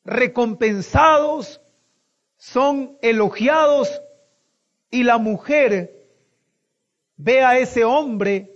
[0.04, 1.62] recompensados
[2.41, 4.01] son elogiados
[4.89, 6.08] y la mujer
[7.15, 8.51] ve a ese hombre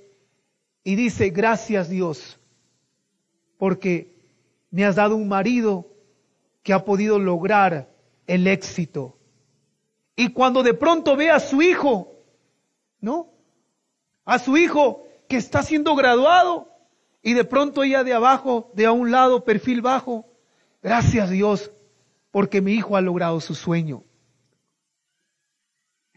[0.84, 2.40] y dice, gracias Dios,
[3.60, 4.18] porque
[4.72, 5.86] me has dado un marido
[6.64, 7.88] que ha podido lograr
[8.26, 9.20] el éxito.
[10.16, 12.12] Y cuando de pronto ve a su hijo,
[13.02, 13.30] ¿no?
[14.26, 16.70] A su hijo que está siendo graduado
[17.22, 20.26] y de pronto ella de abajo, de a un lado, perfil bajo,
[20.82, 21.70] gracias Dios,
[22.36, 24.04] porque mi hijo ha logrado su sueño.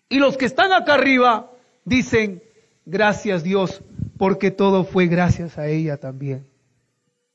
[0.08, 1.52] Y los que están acá arriba
[1.84, 2.42] dicen,
[2.84, 3.84] gracias Dios,
[4.16, 6.50] porque todo fue gracias a ella también.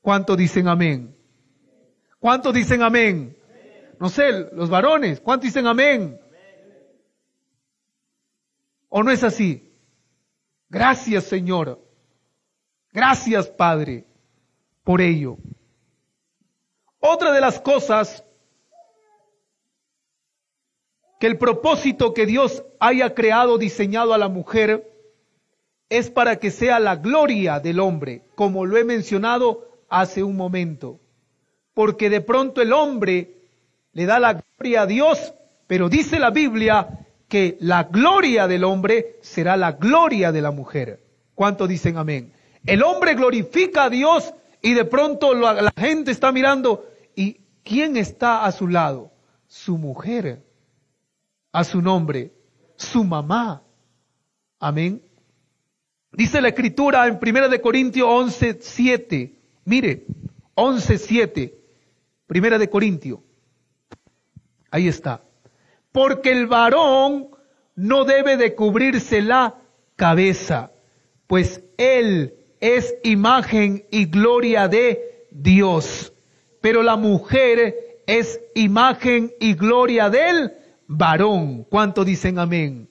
[0.02, 1.16] ¿Cuántos dicen amén?
[2.18, 3.38] ¿Cuántos dicen amén?
[3.98, 6.20] No sé, los varones, ¿cuántos dicen amén?
[8.90, 9.72] ¿O no es así?
[10.68, 11.82] Gracias Señor.
[12.92, 14.04] Gracias Padre
[14.82, 15.38] por ello.
[17.00, 18.22] Otra de las cosas
[21.24, 24.92] que el propósito que Dios haya creado, diseñado a la mujer,
[25.88, 31.00] es para que sea la gloria del hombre, como lo he mencionado hace un momento.
[31.72, 33.38] Porque de pronto el hombre
[33.94, 35.32] le da la gloria a Dios,
[35.66, 41.02] pero dice la Biblia que la gloria del hombre será la gloria de la mujer.
[41.34, 42.34] ¿Cuánto dicen amén?
[42.66, 46.84] El hombre glorifica a Dios y de pronto la, gente está mirando
[47.16, 49.10] y ¿quién está a su lado?
[49.46, 50.42] Su mujer
[51.54, 52.32] a su nombre,
[52.74, 53.62] su mamá.
[54.58, 55.00] Amén.
[56.10, 59.32] Dice la escritura en 1 de Corintios 11, 7.
[59.64, 60.04] Mire,
[60.54, 61.54] 11, 7.
[62.26, 63.20] Primera de Corintios.
[64.72, 65.22] Ahí está.
[65.92, 67.28] Porque el varón
[67.76, 69.54] no debe de cubrirse la
[69.94, 70.72] cabeza,
[71.28, 76.12] pues él es imagen y gloria de Dios.
[76.60, 80.52] Pero la mujer es imagen y gloria de él
[80.86, 81.64] varón.
[81.64, 82.88] ¿Cuánto dicen amén?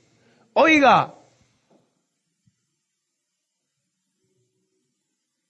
[0.54, 1.16] Oiga,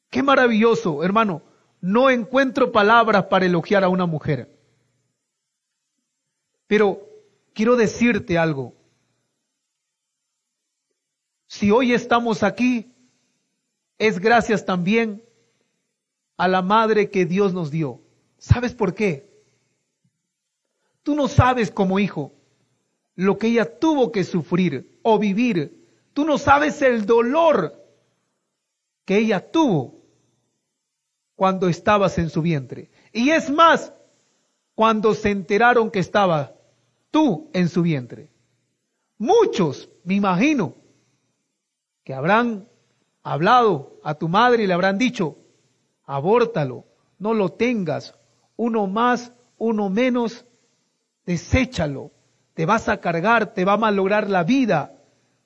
[0.10, 1.42] qué maravilloso, hermano.
[1.82, 4.58] No encuentro palabras para elogiar a una mujer.
[6.68, 7.02] Pero
[7.54, 8.74] quiero decirte algo.
[11.48, 12.94] Si hoy estamos aquí,
[13.98, 15.24] es gracias también
[16.38, 18.02] a la madre que Dios nos dio.
[18.38, 19.33] ¿Sabes por qué?
[21.04, 22.32] Tú no sabes como hijo
[23.16, 25.88] lo que ella tuvo que sufrir o vivir.
[26.14, 27.80] Tú no sabes el dolor
[29.06, 30.02] que ella tuvo
[31.36, 32.90] cuando estabas en su vientre.
[33.12, 33.94] Y es más,
[34.76, 36.56] cuando se enteraron que estaba
[37.12, 38.30] tú en su vientre.
[39.18, 40.76] Muchos, me imagino,
[42.04, 42.68] que habrán
[43.22, 45.38] hablado a tu madre y le habrán dicho,
[46.06, 46.86] abórtalo,
[47.20, 48.16] no lo tengas,
[48.56, 50.46] uno más, uno menos,
[51.26, 52.12] deséchalo,
[52.54, 54.94] te vas a cargar, te va a malograr la vida,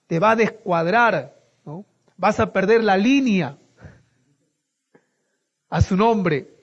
[0.07, 1.85] te va a descuadrar, ¿no?
[2.17, 3.57] vas a perder la línea
[5.69, 6.53] a su nombre.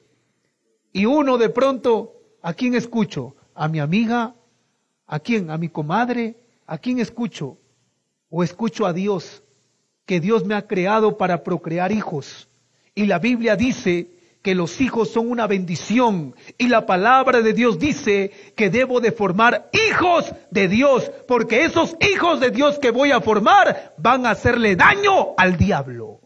[0.93, 3.37] Y uno de pronto, ¿a quién escucho?
[3.55, 4.35] ¿A mi amiga?
[5.07, 5.51] ¿A quién?
[5.51, 6.37] ¿A mi comadre?
[6.67, 7.59] ¿A quién escucho?
[8.31, 9.43] ¿O escucho a Dios?
[10.07, 12.49] Que Dios me ha creado para procrear hijos.
[12.95, 14.14] Y la Biblia dice
[14.45, 19.11] que los hijos son una bendición y la palabra de Dios dice que debo de
[19.11, 24.33] formar hijos de Dios, porque esos hijos de Dios que voy a formar van a
[24.33, 26.21] hacerle daño al diablo.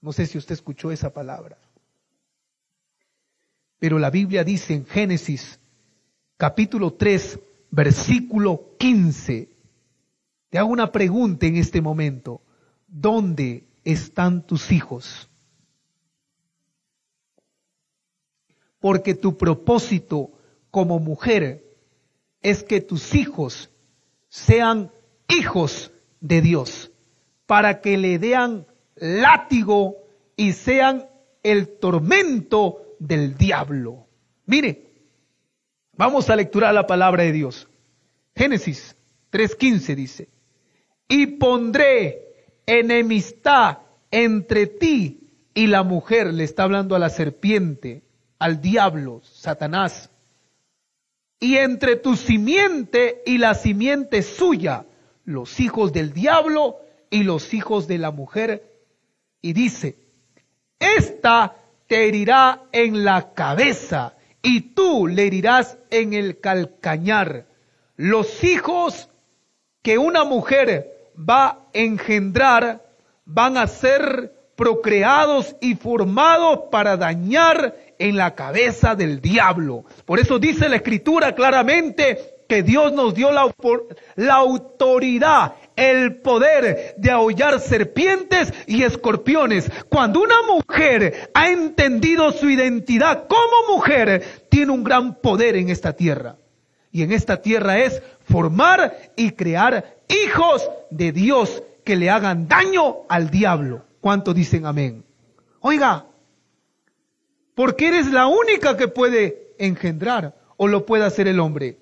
[0.00, 1.58] No sé si usted escuchó esa palabra.
[3.80, 5.58] Pero la Biblia dice en Génesis
[6.36, 7.40] capítulo 3,
[7.72, 9.48] versículo 15.
[10.48, 12.40] Te hago una pregunta en este momento.
[12.86, 15.28] ¿Dónde están tus hijos?
[18.82, 20.32] Porque tu propósito
[20.72, 21.64] como mujer
[22.42, 23.70] es que tus hijos
[24.28, 24.90] sean
[25.28, 26.90] hijos de Dios,
[27.46, 28.66] para que le dean
[28.96, 29.98] látigo
[30.36, 31.06] y sean
[31.44, 34.08] el tormento del diablo.
[34.46, 34.90] Mire,
[35.92, 37.68] vamos a lecturar la palabra de Dios.
[38.34, 38.96] Génesis
[39.30, 40.28] 3.15 dice,
[41.06, 43.78] y pondré enemistad
[44.10, 45.20] entre ti
[45.54, 48.02] y la mujer, le está hablando a la serpiente,
[48.42, 50.10] al diablo, Satanás,
[51.38, 54.84] y entre tu simiente y la simiente suya,
[55.24, 58.64] los hijos del diablo y los hijos de la mujer.
[59.40, 59.96] Y dice,
[60.80, 61.54] esta
[61.86, 67.46] te herirá en la cabeza y tú le herirás en el calcañar.
[67.94, 69.08] Los hijos
[69.82, 72.84] que una mujer va a engendrar
[73.24, 79.84] van a ser procreados y formados para dañar en la cabeza del diablo.
[80.04, 87.10] Por eso dice la escritura claramente que Dios nos dio la, autoridad, el poder de
[87.12, 89.70] aullar serpientes y escorpiones.
[89.88, 95.92] Cuando una mujer ha entendido su identidad como mujer, tiene un gran poder en esta
[95.92, 96.36] tierra.
[96.90, 102.96] Y en esta tierra es formar y crear hijos de Dios que le hagan daño
[103.08, 103.84] al diablo.
[104.00, 105.04] ¿Cuántos dicen amén?
[105.60, 106.06] Oiga,
[107.54, 111.78] porque eres la única que puede engendrar o lo puede hacer el hombre.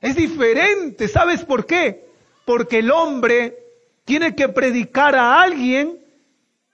[0.00, 2.08] Es diferente, ¿sabes por qué?
[2.44, 3.58] Porque el hombre
[4.04, 5.98] tiene que predicar a alguien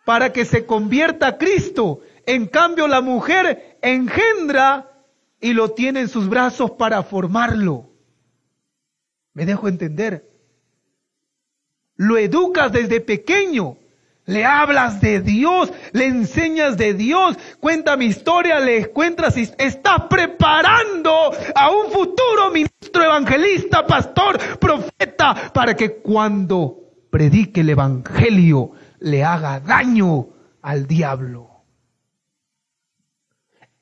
[0.04, 2.00] para que se convierta a Cristo.
[2.26, 4.90] En cambio, la mujer engendra
[5.40, 7.90] y lo tiene en sus brazos para formarlo.
[9.32, 10.30] ¿Me dejo entender?
[11.96, 13.78] Lo educas desde pequeño
[14.26, 21.32] le hablas de Dios, le enseñas de Dios, cuenta mi historia, le cuentas, estás preparando
[21.54, 29.60] a un futuro ministro, evangelista, pastor, profeta, para que cuando predique el evangelio le haga
[29.60, 30.28] daño
[30.62, 31.50] al diablo.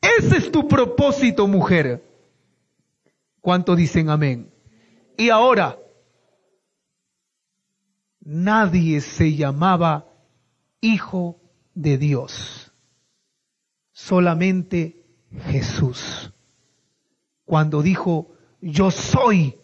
[0.01, 2.03] Ese es tu propósito, mujer.
[3.40, 4.53] ¿Cuánto dicen amén?
[5.16, 5.78] Y ahora,
[8.20, 10.12] nadie se llamaba
[10.83, 11.41] Hijo
[11.74, 12.72] de Dios.
[13.93, 15.07] Solamente
[15.47, 16.30] Jesús.
[17.47, 19.59] Cuando dijo, yo soy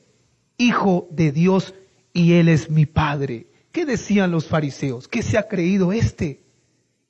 [0.56, 1.74] Hijo de Dios
[2.12, 3.46] y Él es mi Padre.
[3.70, 5.06] ¿Qué decían los fariseos?
[5.06, 6.44] ¿Qué se ha creído este?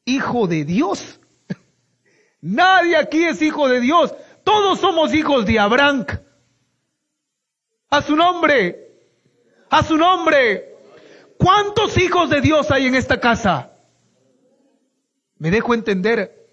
[0.04, 1.20] Hijo de Dios.
[2.40, 4.14] Nadie aquí es hijo de Dios.
[4.44, 6.04] Todos somos hijos de Abraham.
[7.88, 8.90] A su nombre.
[9.70, 10.76] A su nombre.
[11.38, 13.77] ¿Cuántos hijos de Dios hay en esta casa?
[15.38, 16.46] ¿Me dejo entender?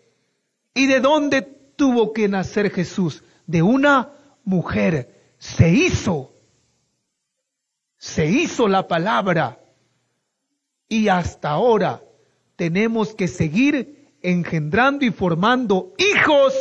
[0.73, 3.23] ¿Y de dónde tuvo que nacer Jesús?
[3.47, 4.11] De una
[4.43, 5.35] mujer.
[5.37, 6.33] Se hizo.
[7.97, 9.59] Se hizo la palabra.
[10.87, 12.03] Y hasta ahora
[12.55, 16.53] tenemos que seguir engendrando y formando hijos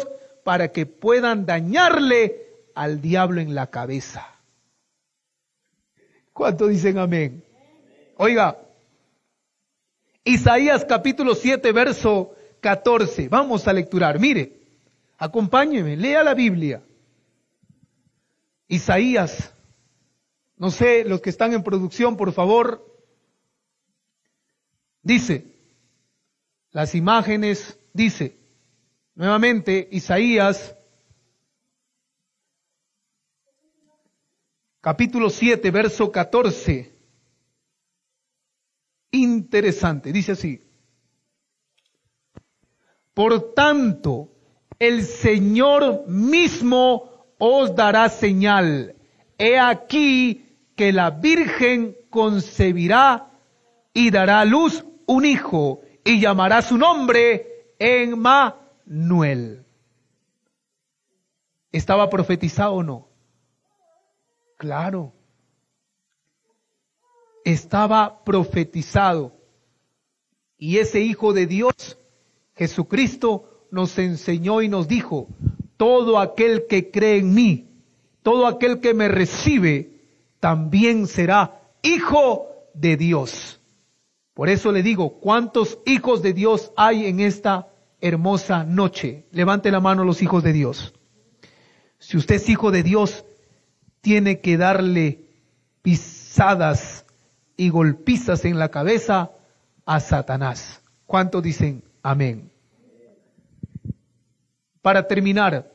[0.44, 2.44] para que puedan dañarle
[2.74, 4.26] al diablo en la cabeza.
[6.32, 7.44] ¿Cuánto dicen amén?
[8.16, 8.63] Oiga,
[10.24, 13.28] Isaías capítulo 7, verso 14.
[13.28, 14.18] Vamos a lecturar.
[14.18, 14.58] Mire,
[15.18, 16.82] acompáñeme, lea la Biblia.
[18.66, 19.54] Isaías,
[20.56, 22.90] no sé, los que están en producción, por favor,
[25.02, 25.44] dice,
[26.70, 28.38] las imágenes, dice,
[29.14, 30.74] nuevamente, Isaías,
[34.80, 36.93] capítulo 7, verso 14.
[39.14, 40.60] Interesante, dice así.
[43.14, 44.32] Por tanto,
[44.80, 48.96] el Señor mismo os dará señal.
[49.38, 53.30] He aquí que la Virgen concebirá
[53.92, 59.64] y dará a luz un hijo y llamará su nombre Emmanuel.
[61.70, 63.08] ¿Estaba profetizado o no?
[64.58, 65.13] Claro.
[67.44, 69.32] Estaba profetizado.
[70.58, 71.98] Y ese Hijo de Dios,
[72.56, 75.28] Jesucristo, nos enseñó y nos dijo,
[75.76, 77.68] todo aquel que cree en mí,
[78.22, 80.00] todo aquel que me recibe,
[80.40, 83.60] también será hijo de Dios.
[84.34, 87.68] Por eso le digo, ¿cuántos hijos de Dios hay en esta
[88.00, 89.26] hermosa noche?
[89.30, 90.94] Levante la mano los hijos de Dios.
[91.98, 93.24] Si usted es hijo de Dios,
[94.00, 95.24] tiene que darle
[95.82, 97.03] pisadas
[97.56, 99.30] y golpizas en la cabeza
[99.86, 100.82] a Satanás.
[101.06, 102.50] ¿Cuántos dicen amén?
[104.82, 105.72] Para terminar,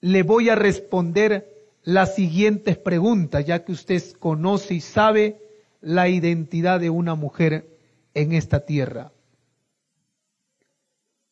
[0.00, 1.50] le voy a responder
[1.82, 5.40] las siguientes preguntas, ya que usted conoce y sabe
[5.80, 7.66] la identidad de una mujer
[8.14, 9.12] en esta tierra.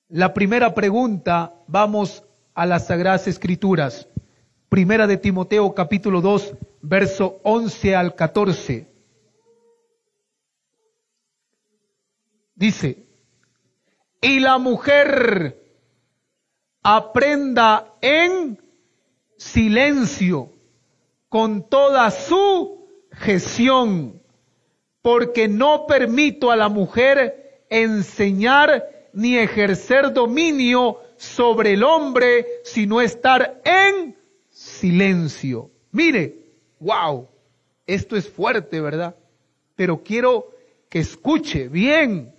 [0.08, 4.08] La primera pregunta, vamos a las Sagradas Escrituras.
[4.70, 8.86] Primera de Timoteo capítulo 2, verso 11 al 14.
[12.58, 13.06] Dice,
[14.20, 15.62] y la mujer
[16.82, 18.60] aprenda en
[19.36, 20.50] silencio
[21.28, 24.20] con toda su gestión,
[25.02, 33.62] porque no permito a la mujer enseñar ni ejercer dominio sobre el hombre, sino estar
[33.64, 34.16] en
[34.50, 35.70] silencio.
[35.92, 36.34] Mire,
[36.80, 37.28] wow,
[37.86, 39.14] esto es fuerte, ¿verdad?
[39.76, 40.50] Pero quiero
[40.88, 42.34] que escuche bien,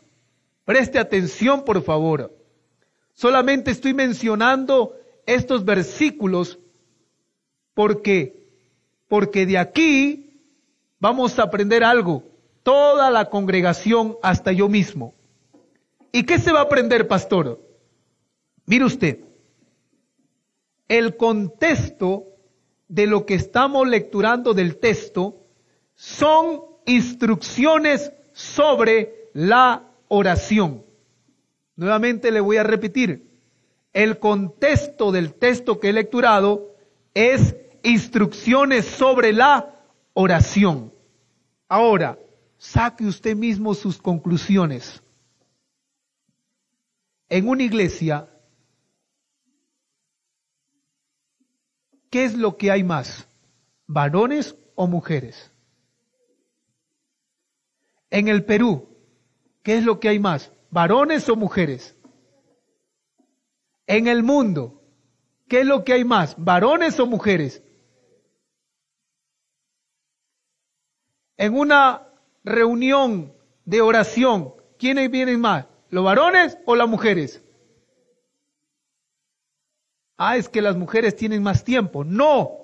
[0.70, 2.32] preste atención, por favor.
[3.16, 4.96] Solamente estoy mencionando
[5.26, 6.60] estos versículos
[7.74, 8.52] porque
[9.08, 10.44] porque de aquí
[11.00, 12.22] vamos a aprender algo,
[12.62, 15.16] toda la congregación hasta yo mismo.
[16.12, 17.60] ¿Y qué se va a aprender, pastor?
[18.68, 19.22] Mire usted,
[20.88, 22.28] el contexto
[22.88, 25.48] de lo que estamos lecturando del texto
[25.96, 30.84] son instrucciones sobre la oración.
[31.78, 33.30] Nuevamente le voy a repetir.
[33.94, 36.76] El contexto del texto que he lecturado
[37.14, 39.74] es instrucciones sobre la
[40.14, 40.94] oración.
[41.70, 42.20] Ahora,
[42.58, 45.02] saque usted mismo sus conclusiones.
[47.30, 48.28] En una iglesia,
[52.10, 53.28] ¿qué es lo que hay más?
[53.88, 55.52] ¿Varones o mujeres?
[58.10, 58.89] En el Perú,
[59.64, 60.52] ¿qué es lo que hay más?
[60.72, 61.96] varones o mujeres.
[63.88, 64.82] En el mundo,
[65.48, 66.36] ¿qué es lo que hay más?
[66.38, 67.64] ¿Varones o mujeres?
[71.38, 72.08] En una
[72.44, 73.34] reunión
[73.66, 75.66] de oración, ¿quiénes vienen más?
[75.90, 77.42] ¿Los varones o las mujeres?
[80.18, 82.04] Ah, es que las mujeres tienen más tiempo.
[82.04, 82.58] No.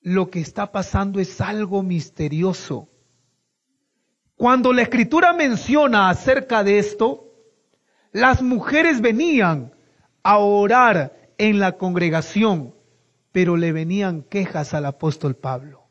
[0.00, 2.88] Lo que está pasando es algo misterioso.
[4.36, 7.32] Cuando la escritura menciona acerca de esto,
[8.12, 9.72] las mujeres venían
[10.22, 12.74] a orar en la congregación,
[13.32, 15.84] pero le venían quejas al apóstol Pablo,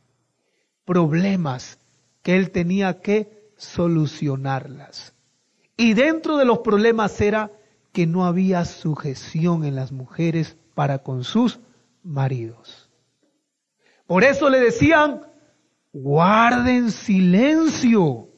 [0.85, 1.79] problemas
[2.21, 5.13] que él tenía que solucionarlas.
[5.77, 7.51] Y dentro de los problemas era
[7.91, 11.59] que no había sujeción en las mujeres para con sus
[12.03, 12.89] maridos.
[14.05, 15.21] Por eso le decían,
[15.93, 18.29] guarden silencio.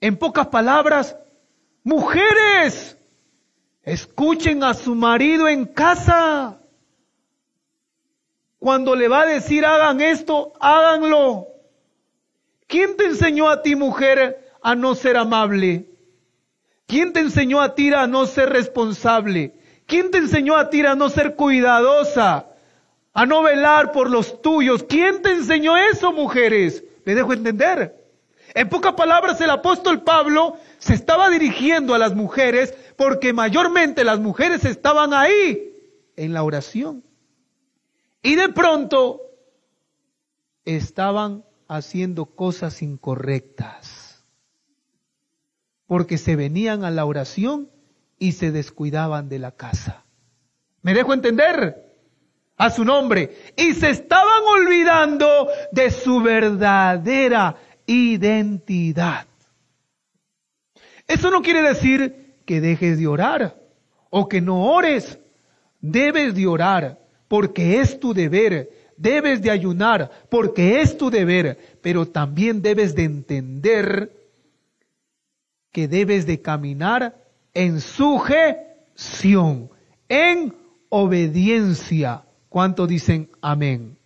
[0.00, 1.16] En pocas palabras,
[1.82, 2.96] mujeres,
[3.82, 6.58] escuchen a su marido en casa.
[8.58, 11.48] Cuando le va a decir hagan esto, háganlo.
[12.66, 15.86] ¿Quién te enseñó a ti, mujer, a no ser amable?
[16.86, 19.54] ¿Quién te enseñó a ti a no ser responsable?
[19.86, 22.46] ¿Quién te enseñó a ti a no ser cuidadosa?
[23.14, 24.84] A no velar por los tuyos.
[24.84, 26.84] ¿Quién te enseñó eso, mujeres?
[27.04, 27.97] Le dejo entender.
[28.54, 34.18] En pocas palabras, el apóstol Pablo se estaba dirigiendo a las mujeres porque mayormente las
[34.20, 35.72] mujeres estaban ahí
[36.16, 37.04] en la oración.
[38.22, 39.20] Y de pronto
[40.64, 44.24] estaban haciendo cosas incorrectas.
[45.86, 47.70] Porque se venían a la oración
[48.18, 50.04] y se descuidaban de la casa.
[50.82, 51.84] ¿Me dejo entender?
[52.56, 53.52] A su nombre.
[53.56, 57.56] Y se estaban olvidando de su verdadera
[57.88, 59.26] identidad.
[61.08, 63.58] Eso no quiere decir que dejes de orar
[64.10, 65.18] o que no ores.
[65.80, 68.70] Debes de orar porque es tu deber.
[68.96, 71.58] Debes de ayunar porque es tu deber.
[71.80, 74.12] Pero también debes de entender
[75.72, 77.24] que debes de caminar
[77.54, 79.70] en sujeción,
[80.08, 80.54] en
[80.90, 82.24] obediencia.
[82.50, 83.96] ¿Cuánto dicen amén?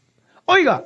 [0.45, 0.85] Oiga,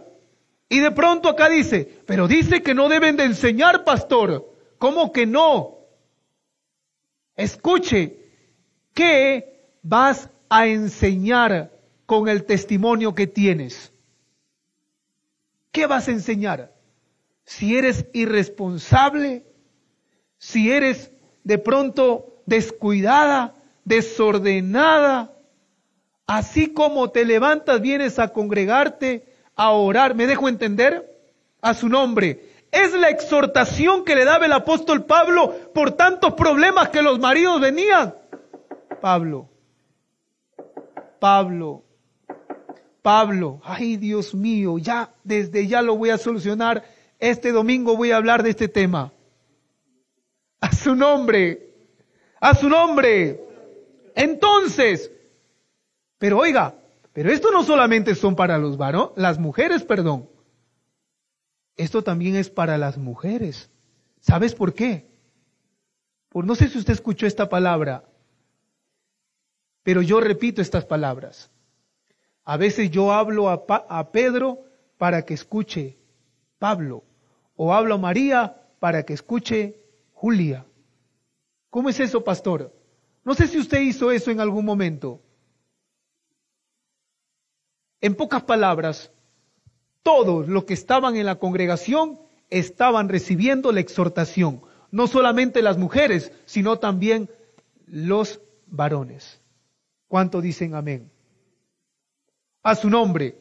[0.69, 4.53] y de pronto acá dice, pero dice que no deben de enseñar, pastor.
[4.79, 5.79] ¿Cómo que no?
[7.37, 8.19] Escuche,
[8.93, 11.71] ¿qué vas a enseñar
[12.05, 13.93] con el testimonio que tienes?
[15.71, 16.75] ¿Qué vas a enseñar?
[17.45, 19.45] Si eres irresponsable,
[20.39, 21.13] si eres
[21.45, 23.55] de pronto descuidada,
[23.85, 25.33] desordenada,
[26.27, 31.11] así como te levantas, vienes a congregarte, a orar, ¿me dejo entender?
[31.63, 32.53] A su nombre.
[32.71, 37.61] Es la exhortación que le daba el apóstol Pablo por tantos problemas que los maridos
[37.61, 38.15] venían.
[39.01, 39.49] Pablo,
[41.19, 41.85] Pablo,
[43.03, 46.85] Pablo, ay Dios mío, ya desde ya lo voy a solucionar.
[47.19, 49.13] Este domingo voy a hablar de este tema.
[50.61, 51.71] A su nombre,
[52.41, 53.41] a su nombre.
[54.15, 55.11] Entonces,
[56.19, 56.75] pero oiga,
[57.17, 60.29] pero esto no solamente son para los varones, las mujeres, perdón.
[61.75, 63.71] Esto también es para las mujeres.
[64.21, 65.09] ¿Sabes por qué?
[66.29, 68.05] Por no sé si usted escuchó esta palabra,
[69.83, 71.51] pero yo repito estas palabras.
[72.45, 74.67] A veces yo hablo a, a Pedro
[74.99, 75.97] para que escuche
[76.59, 77.03] Pablo,
[77.57, 79.81] o hablo a María para que escuche
[80.13, 80.67] Julia.
[81.71, 82.75] ¿Cómo es eso, pastor?
[83.25, 85.23] No sé si usted hizo eso en algún momento.
[88.01, 89.11] En pocas palabras,
[90.03, 92.19] todos los que estaban en la congregación
[92.51, 94.63] estaban recibiendo la exhortación.
[94.91, 97.29] No solamente las mujeres, sino también
[97.87, 99.41] los varones.
[100.09, 101.11] ¿Cuánto dicen amén?
[102.63, 103.37] A su nombre.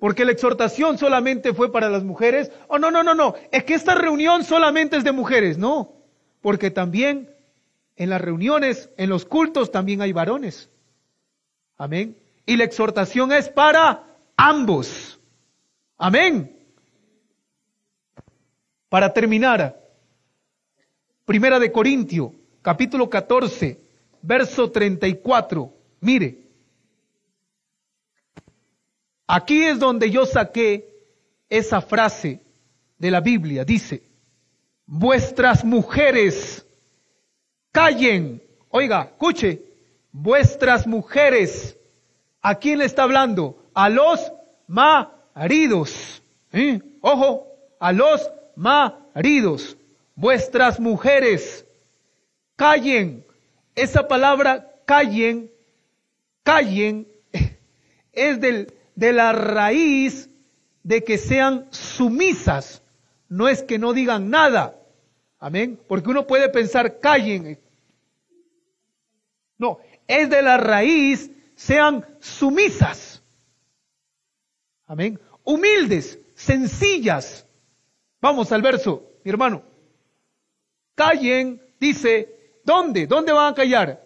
[0.00, 2.50] Porque la exhortación solamente fue para las mujeres.
[2.68, 3.34] Oh, no, no, no, no.
[3.52, 5.58] Es que esta reunión solamente es de mujeres.
[5.58, 5.92] No.
[6.40, 7.30] Porque también
[7.96, 10.70] en las reuniones, en los cultos, también hay varones.
[11.76, 12.16] Amén.
[12.46, 14.04] Y la exhortación es para
[14.36, 15.18] ambos.
[15.96, 16.54] Amén.
[18.88, 19.80] Para terminar,
[21.24, 23.80] Primera de Corintio, capítulo 14,
[24.20, 25.72] verso 34.
[26.00, 26.38] Mire,
[29.26, 30.94] aquí es donde yo saqué
[31.48, 32.42] esa frase
[32.98, 33.64] de la Biblia.
[33.64, 34.02] Dice,
[34.86, 36.66] vuestras mujeres
[37.72, 38.42] callen.
[38.68, 39.62] Oiga, escuche,
[40.12, 41.78] vuestras mujeres
[42.44, 43.64] ¿A quién le está hablando?
[43.72, 44.20] A los
[44.66, 46.22] maridos.
[46.52, 46.78] ¿Eh?
[47.00, 47.46] Ojo,
[47.80, 49.78] a los maridos.
[50.14, 51.64] Vuestras mujeres,
[52.54, 53.24] callen.
[53.74, 55.50] Esa palabra callen,
[56.42, 57.08] callen,
[58.12, 60.28] es del, de la raíz
[60.82, 62.82] de que sean sumisas.
[63.26, 64.76] No es que no digan nada.
[65.38, 65.80] Amén.
[65.88, 67.58] Porque uno puede pensar callen.
[69.56, 73.22] No, es de la raíz sean sumisas.
[74.86, 75.18] Amén.
[75.44, 77.46] Humildes, sencillas.
[78.20, 79.62] Vamos al verso, mi hermano.
[80.94, 83.06] Callen, dice, ¿dónde?
[83.06, 84.04] ¿Dónde van a callar?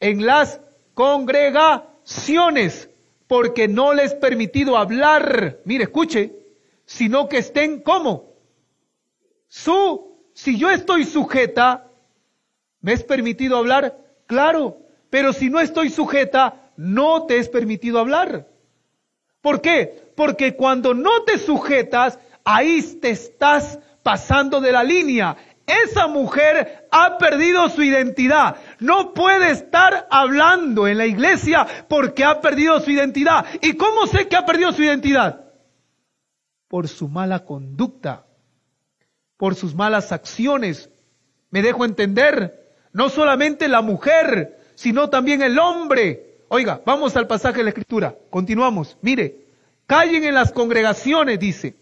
[0.00, 0.60] En las
[0.94, 2.90] congregaciones,
[3.26, 5.60] porque no les permitido hablar.
[5.64, 6.34] Mire, escuche,
[6.84, 8.32] sino que estén como.
[9.46, 11.90] Su, si yo estoy sujeta,
[12.80, 13.98] ¿me es permitido hablar?
[14.26, 14.78] Claro,
[15.10, 18.46] pero si no estoy sujeta, no te es permitido hablar.
[19.40, 20.12] ¿Por qué?
[20.16, 25.36] Porque cuando no te sujetas, ahí te estás pasando de la línea.
[25.66, 28.56] Esa mujer ha perdido su identidad.
[28.80, 33.44] No puede estar hablando en la iglesia porque ha perdido su identidad.
[33.60, 35.44] ¿Y cómo sé que ha perdido su identidad?
[36.68, 38.24] Por su mala conducta,
[39.36, 40.90] por sus malas acciones.
[41.50, 46.36] Me dejo entender, no solamente la mujer, sino también el hombre.
[46.46, 48.14] Oiga, vamos al pasaje de la escritura.
[48.30, 48.96] Continuamos.
[49.02, 49.34] Mire,
[49.88, 51.74] callen en las congregaciones, dice,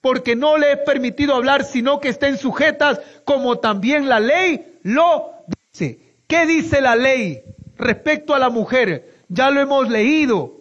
[0.00, 5.30] porque no le he permitido hablar, sino que estén sujetas, como también la ley lo
[5.70, 6.00] dice.
[6.26, 7.40] ¿Qué dice la ley
[7.76, 9.22] respecto a la mujer?
[9.28, 10.56] Ya lo hemos leído,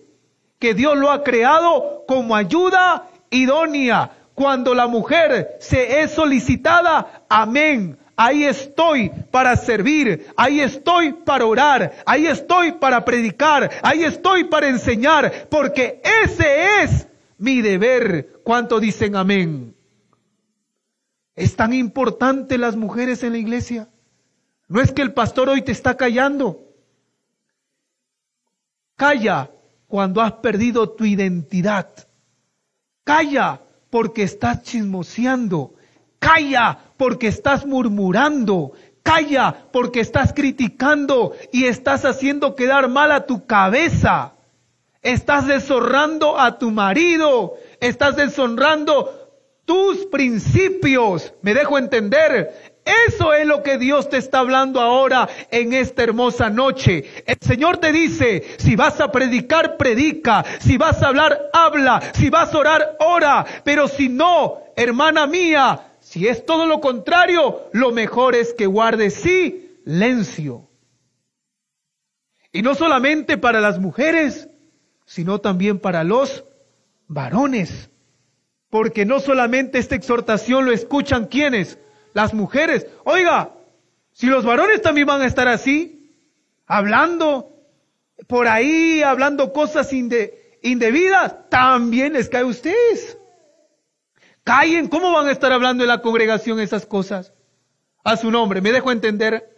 [0.59, 4.11] que Dios lo ha creado como ayuda idónea.
[4.35, 7.97] Cuando la mujer se es solicitada, amén.
[8.15, 14.67] Ahí estoy para servir, ahí estoy para orar, ahí estoy para predicar, ahí estoy para
[14.67, 17.07] enseñar, porque ese es
[17.39, 18.41] mi deber.
[18.43, 19.75] ¿Cuánto dicen amén?
[21.35, 23.89] ¿Es tan importante las mujeres en la iglesia?
[24.67, 26.67] No es que el pastor hoy te está callando.
[28.95, 29.49] Calla
[29.87, 31.89] cuando has perdido tu identidad.
[33.03, 35.75] Calla porque estás chismoseando.
[36.23, 38.71] Calla porque estás murmurando.
[39.03, 44.33] Calla porque estás criticando y estás haciendo quedar mal a tu cabeza.
[45.01, 47.55] Estás deshonrando a tu marido.
[47.81, 49.11] Estás deshonrando
[49.65, 51.33] tus principios.
[51.41, 52.73] Me dejo entender.
[53.09, 57.03] Eso es lo que Dios te está hablando ahora en esta hermosa noche.
[57.25, 60.45] El Señor te dice, si vas a predicar, predica.
[60.61, 62.01] Si vas a hablar, habla.
[62.13, 63.45] Si vas a orar, ora.
[63.65, 69.15] Pero si no, hermana mía, si es todo lo contrario, lo mejor es que guardes
[69.15, 70.69] silencio.
[72.51, 74.47] Y no solamente para las mujeres,
[75.07, 76.43] sino también para los
[77.07, 77.89] varones.
[78.69, 81.79] Porque no solamente esta exhortación lo escuchan quienes,
[82.13, 82.85] las mujeres.
[83.05, 83.55] Oiga,
[84.11, 86.15] si los varones también van a estar así,
[86.67, 87.49] hablando
[88.27, 93.17] por ahí, hablando cosas indebidas, también les cae a ustedes.
[94.43, 97.33] Callen, ¿cómo van a estar hablando en la congregación esas cosas?
[98.03, 99.49] A su nombre, ¿me dejo entender?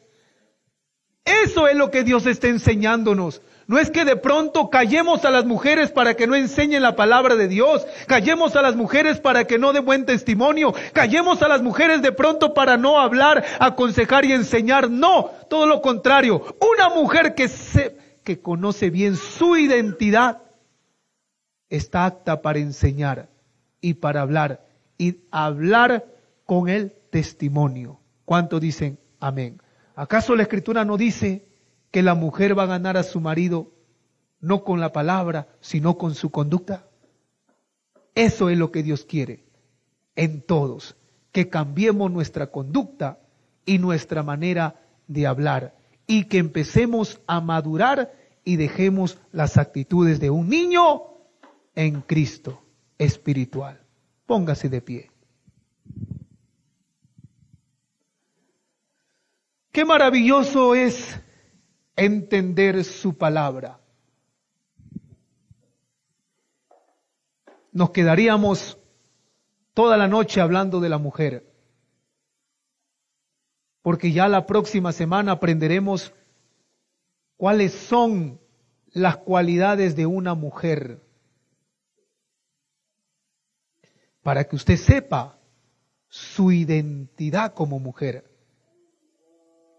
[1.23, 3.41] Eso es lo que Dios está enseñándonos.
[3.67, 7.35] No es que de pronto callemos a las mujeres para que no enseñen la palabra
[7.35, 11.63] de Dios, callemos a las mujeres para que no den buen testimonio, callemos a las
[11.63, 14.91] mujeres de pronto para no hablar, aconsejar y enseñar.
[14.91, 16.43] No, todo lo contrario.
[16.61, 20.43] Una mujer que, se, que conoce bien su identidad
[21.67, 23.29] está apta para enseñar
[23.81, 24.65] y para hablar
[24.97, 26.05] y hablar
[26.45, 27.99] con el testimonio.
[28.25, 29.61] ¿Cuánto dicen amén?
[29.95, 31.47] ¿Acaso la escritura no dice
[31.91, 33.71] que la mujer va a ganar a su marido
[34.39, 36.87] no con la palabra, sino con su conducta?
[38.13, 39.45] Eso es lo que Dios quiere
[40.15, 40.95] en todos,
[41.31, 43.19] que cambiemos nuestra conducta
[43.65, 45.75] y nuestra manera de hablar
[46.07, 51.01] y que empecemos a madurar y dejemos las actitudes de un niño
[51.73, 52.61] en Cristo
[52.97, 53.84] espiritual.
[54.25, 55.11] Póngase de pie.
[59.71, 61.19] Qué maravilloso es
[61.95, 63.79] entender su palabra.
[67.71, 68.77] Nos quedaríamos
[69.73, 71.45] toda la noche hablando de la mujer,
[73.81, 76.13] porque ya la próxima semana aprenderemos
[77.35, 78.39] cuáles son
[78.93, 81.04] las cualidades de una mujer,
[84.25, 85.37] para que usted sepa
[86.07, 88.25] su identidad como mujer,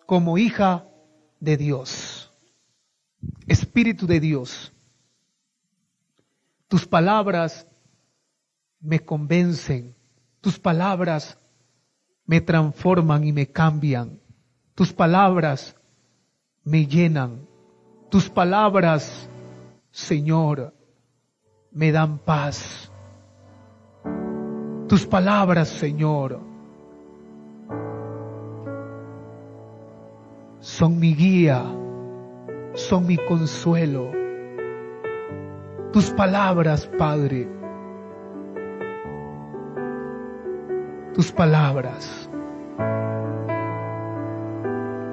[0.06, 0.86] como hija
[1.40, 2.32] de Dios,
[3.48, 4.72] Espíritu de Dios.
[6.68, 7.66] Tus palabras
[8.78, 9.96] me convencen,
[10.40, 11.36] tus palabras
[12.24, 14.20] me transforman y me cambian,
[14.76, 15.74] tus palabras
[16.62, 17.48] me llenan,
[18.12, 19.28] tus palabras,
[19.90, 20.72] Señor,
[21.72, 22.92] me dan paz.
[24.88, 26.38] Tus palabras, Señor,
[30.60, 31.64] son mi guía,
[32.74, 34.12] son mi consuelo.
[35.92, 37.48] Tus palabras, Padre,
[41.14, 42.30] tus palabras.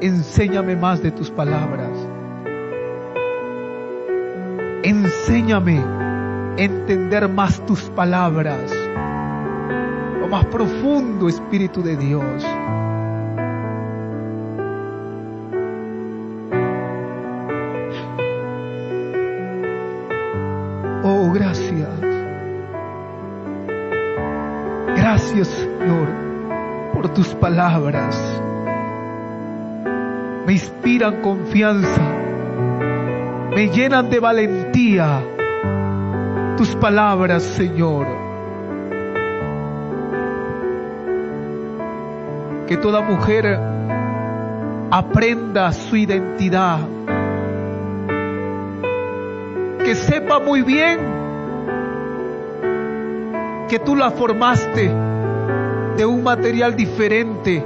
[0.01, 1.89] Enséñame más de tus palabras.
[4.83, 8.82] Enséñame a entender más tus palabras.
[10.33, 12.43] Más profundo, Espíritu de Dios.
[21.35, 21.87] gracias.
[24.97, 26.07] Gracias, Señor,
[26.95, 28.17] por tus palabras.
[30.47, 32.01] Me inspiran confianza.
[33.55, 35.21] Me llenan de valentía.
[36.57, 38.22] Tus palabras, Señor.
[42.73, 43.59] Que toda mujer
[44.89, 46.79] aprenda su identidad.
[49.85, 50.97] Que sepa muy bien
[53.69, 54.89] que tú la formaste
[55.97, 57.63] de un material diferente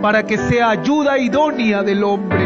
[0.00, 2.38] para que sea ayuda idónea del hombre.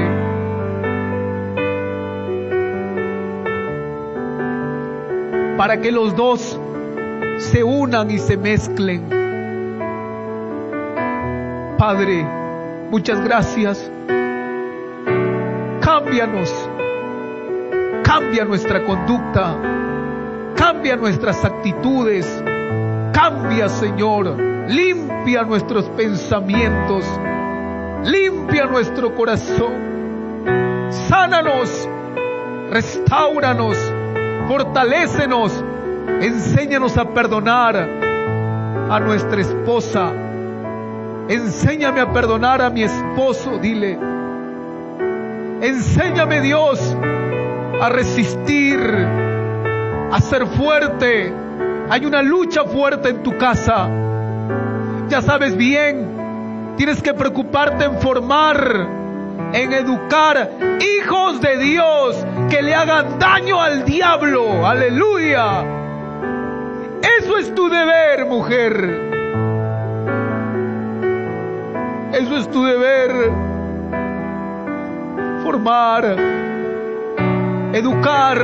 [5.58, 6.58] Para que los dos
[7.36, 9.13] se unan y se mezclen.
[11.86, 12.26] Padre,
[12.90, 13.90] muchas gracias.
[15.82, 16.50] Cámbianos.
[18.02, 19.54] Cambia nuestra conducta.
[20.56, 22.42] Cambia nuestras actitudes.
[23.12, 24.34] Cambia, Señor.
[24.66, 27.04] Limpia nuestros pensamientos.
[28.02, 29.74] Limpia nuestro corazón.
[30.88, 31.86] Sánanos.
[32.70, 33.76] Restauranos.
[34.48, 35.62] Fortalécenos.
[36.22, 40.23] Enséñanos a perdonar a nuestra esposa.
[41.28, 43.98] Enséñame a perdonar a mi esposo, dile.
[45.62, 46.94] Enséñame Dios
[47.80, 48.78] a resistir,
[50.12, 51.32] a ser fuerte.
[51.88, 53.88] Hay una lucha fuerte en tu casa.
[55.08, 58.86] Ya sabes bien, tienes que preocuparte en formar,
[59.54, 60.50] en educar
[60.80, 64.66] hijos de Dios que le hagan daño al diablo.
[64.66, 65.62] Aleluya.
[67.18, 69.13] Eso es tu deber, mujer.
[72.14, 73.10] Eso es tu deber.
[75.42, 76.16] Formar,
[77.72, 78.38] educar,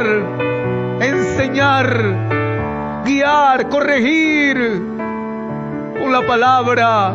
[1.01, 4.83] enseñar, guiar, corregir
[6.01, 7.15] con la palabra.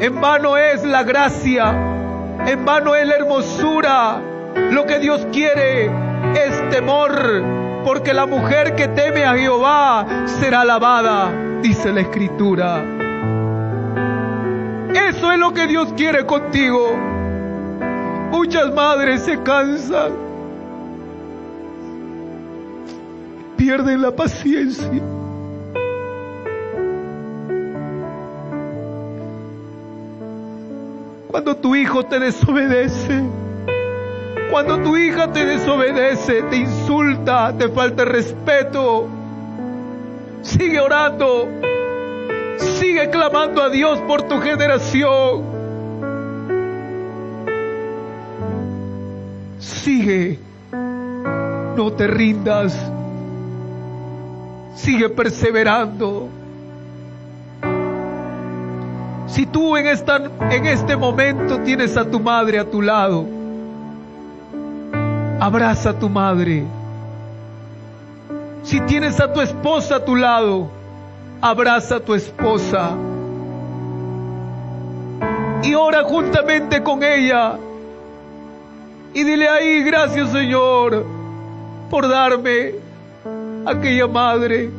[0.00, 1.72] En vano es la gracia,
[2.44, 4.20] en vano es la hermosura.
[4.72, 5.92] Lo que Dios quiere
[6.34, 7.44] es temor,
[7.84, 11.30] porque la mujer que teme a Jehová será alabada,
[11.62, 12.97] dice la escritura.
[14.94, 16.96] Eso es lo que Dios quiere contigo.
[18.30, 20.12] Muchas madres se cansan,
[23.56, 25.02] pierden la paciencia.
[31.28, 33.22] Cuando tu hijo te desobedece,
[34.50, 39.06] cuando tu hija te desobedece, te insulta, te falta respeto,
[40.42, 41.48] sigue orando,
[42.58, 45.58] sigue clamando a Dios por tu generación.
[49.58, 50.38] Sigue,
[51.76, 52.76] no te rindas,
[54.74, 56.28] sigue perseverando.
[59.26, 63.26] Si tú en, esta, en este momento tienes a tu madre a tu lado,
[65.40, 66.64] abraza a tu madre.
[68.62, 70.77] Si tienes a tu esposa a tu lado,
[71.40, 72.96] abraza a tu esposa.
[75.62, 77.58] Y ora juntamente con ella.
[79.14, 81.04] Y dile ahí, gracias Señor,
[81.90, 82.74] por darme
[83.66, 84.70] aquella madre,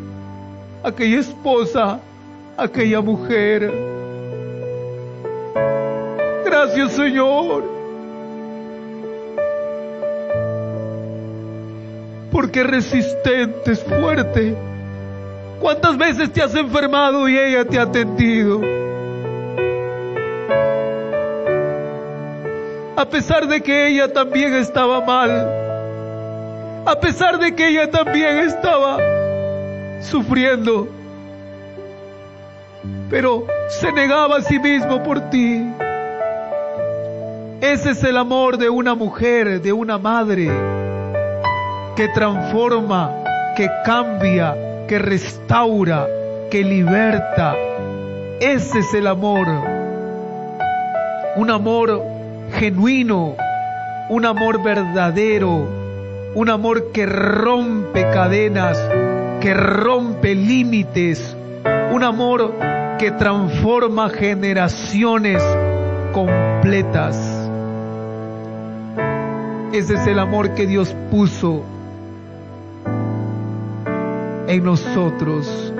[0.83, 1.99] aquella esposa,
[2.57, 3.71] aquella mujer.
[6.45, 7.63] Gracias Señor.
[12.31, 14.68] Porque resistente es fuerte.
[15.59, 18.61] ¿Cuántas veces te has enfermado y ella te ha atendido?
[22.95, 25.47] A pesar de que ella también estaba mal.
[26.85, 28.97] A pesar de que ella también estaba
[30.01, 30.87] sufriendo.
[33.09, 35.65] Pero se negaba a sí mismo por ti.
[37.61, 40.49] Ese es el amor de una mujer, de una madre,
[41.95, 43.11] que transforma,
[43.57, 44.55] que cambia,
[44.89, 46.07] que restaura,
[46.49, 47.55] que liberta.
[48.39, 49.47] Ese es el amor.
[51.35, 52.03] Un amor
[52.55, 53.35] genuino,
[54.09, 55.67] un amor verdadero,
[56.33, 58.79] un amor que rompe cadenas,
[59.39, 61.37] que rompe límites,
[61.93, 62.51] un amor
[62.97, 65.43] que transforma generaciones
[66.13, 67.15] completas.
[69.71, 71.63] Ese es el amor que Dios puso
[74.49, 75.71] en nosotros.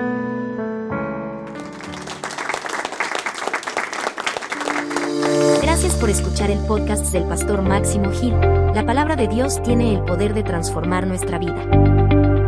[5.60, 8.32] Gracias por escuchar el podcast del pastor Máximo Gil.
[8.74, 11.66] La palabra de Dios tiene el poder de transformar nuestra vida.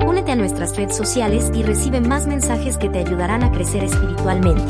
[0.06, 4.62] Únete a nuestras redes sociales y recibe más mensajes que te ayudarán a crecer espiritualmente.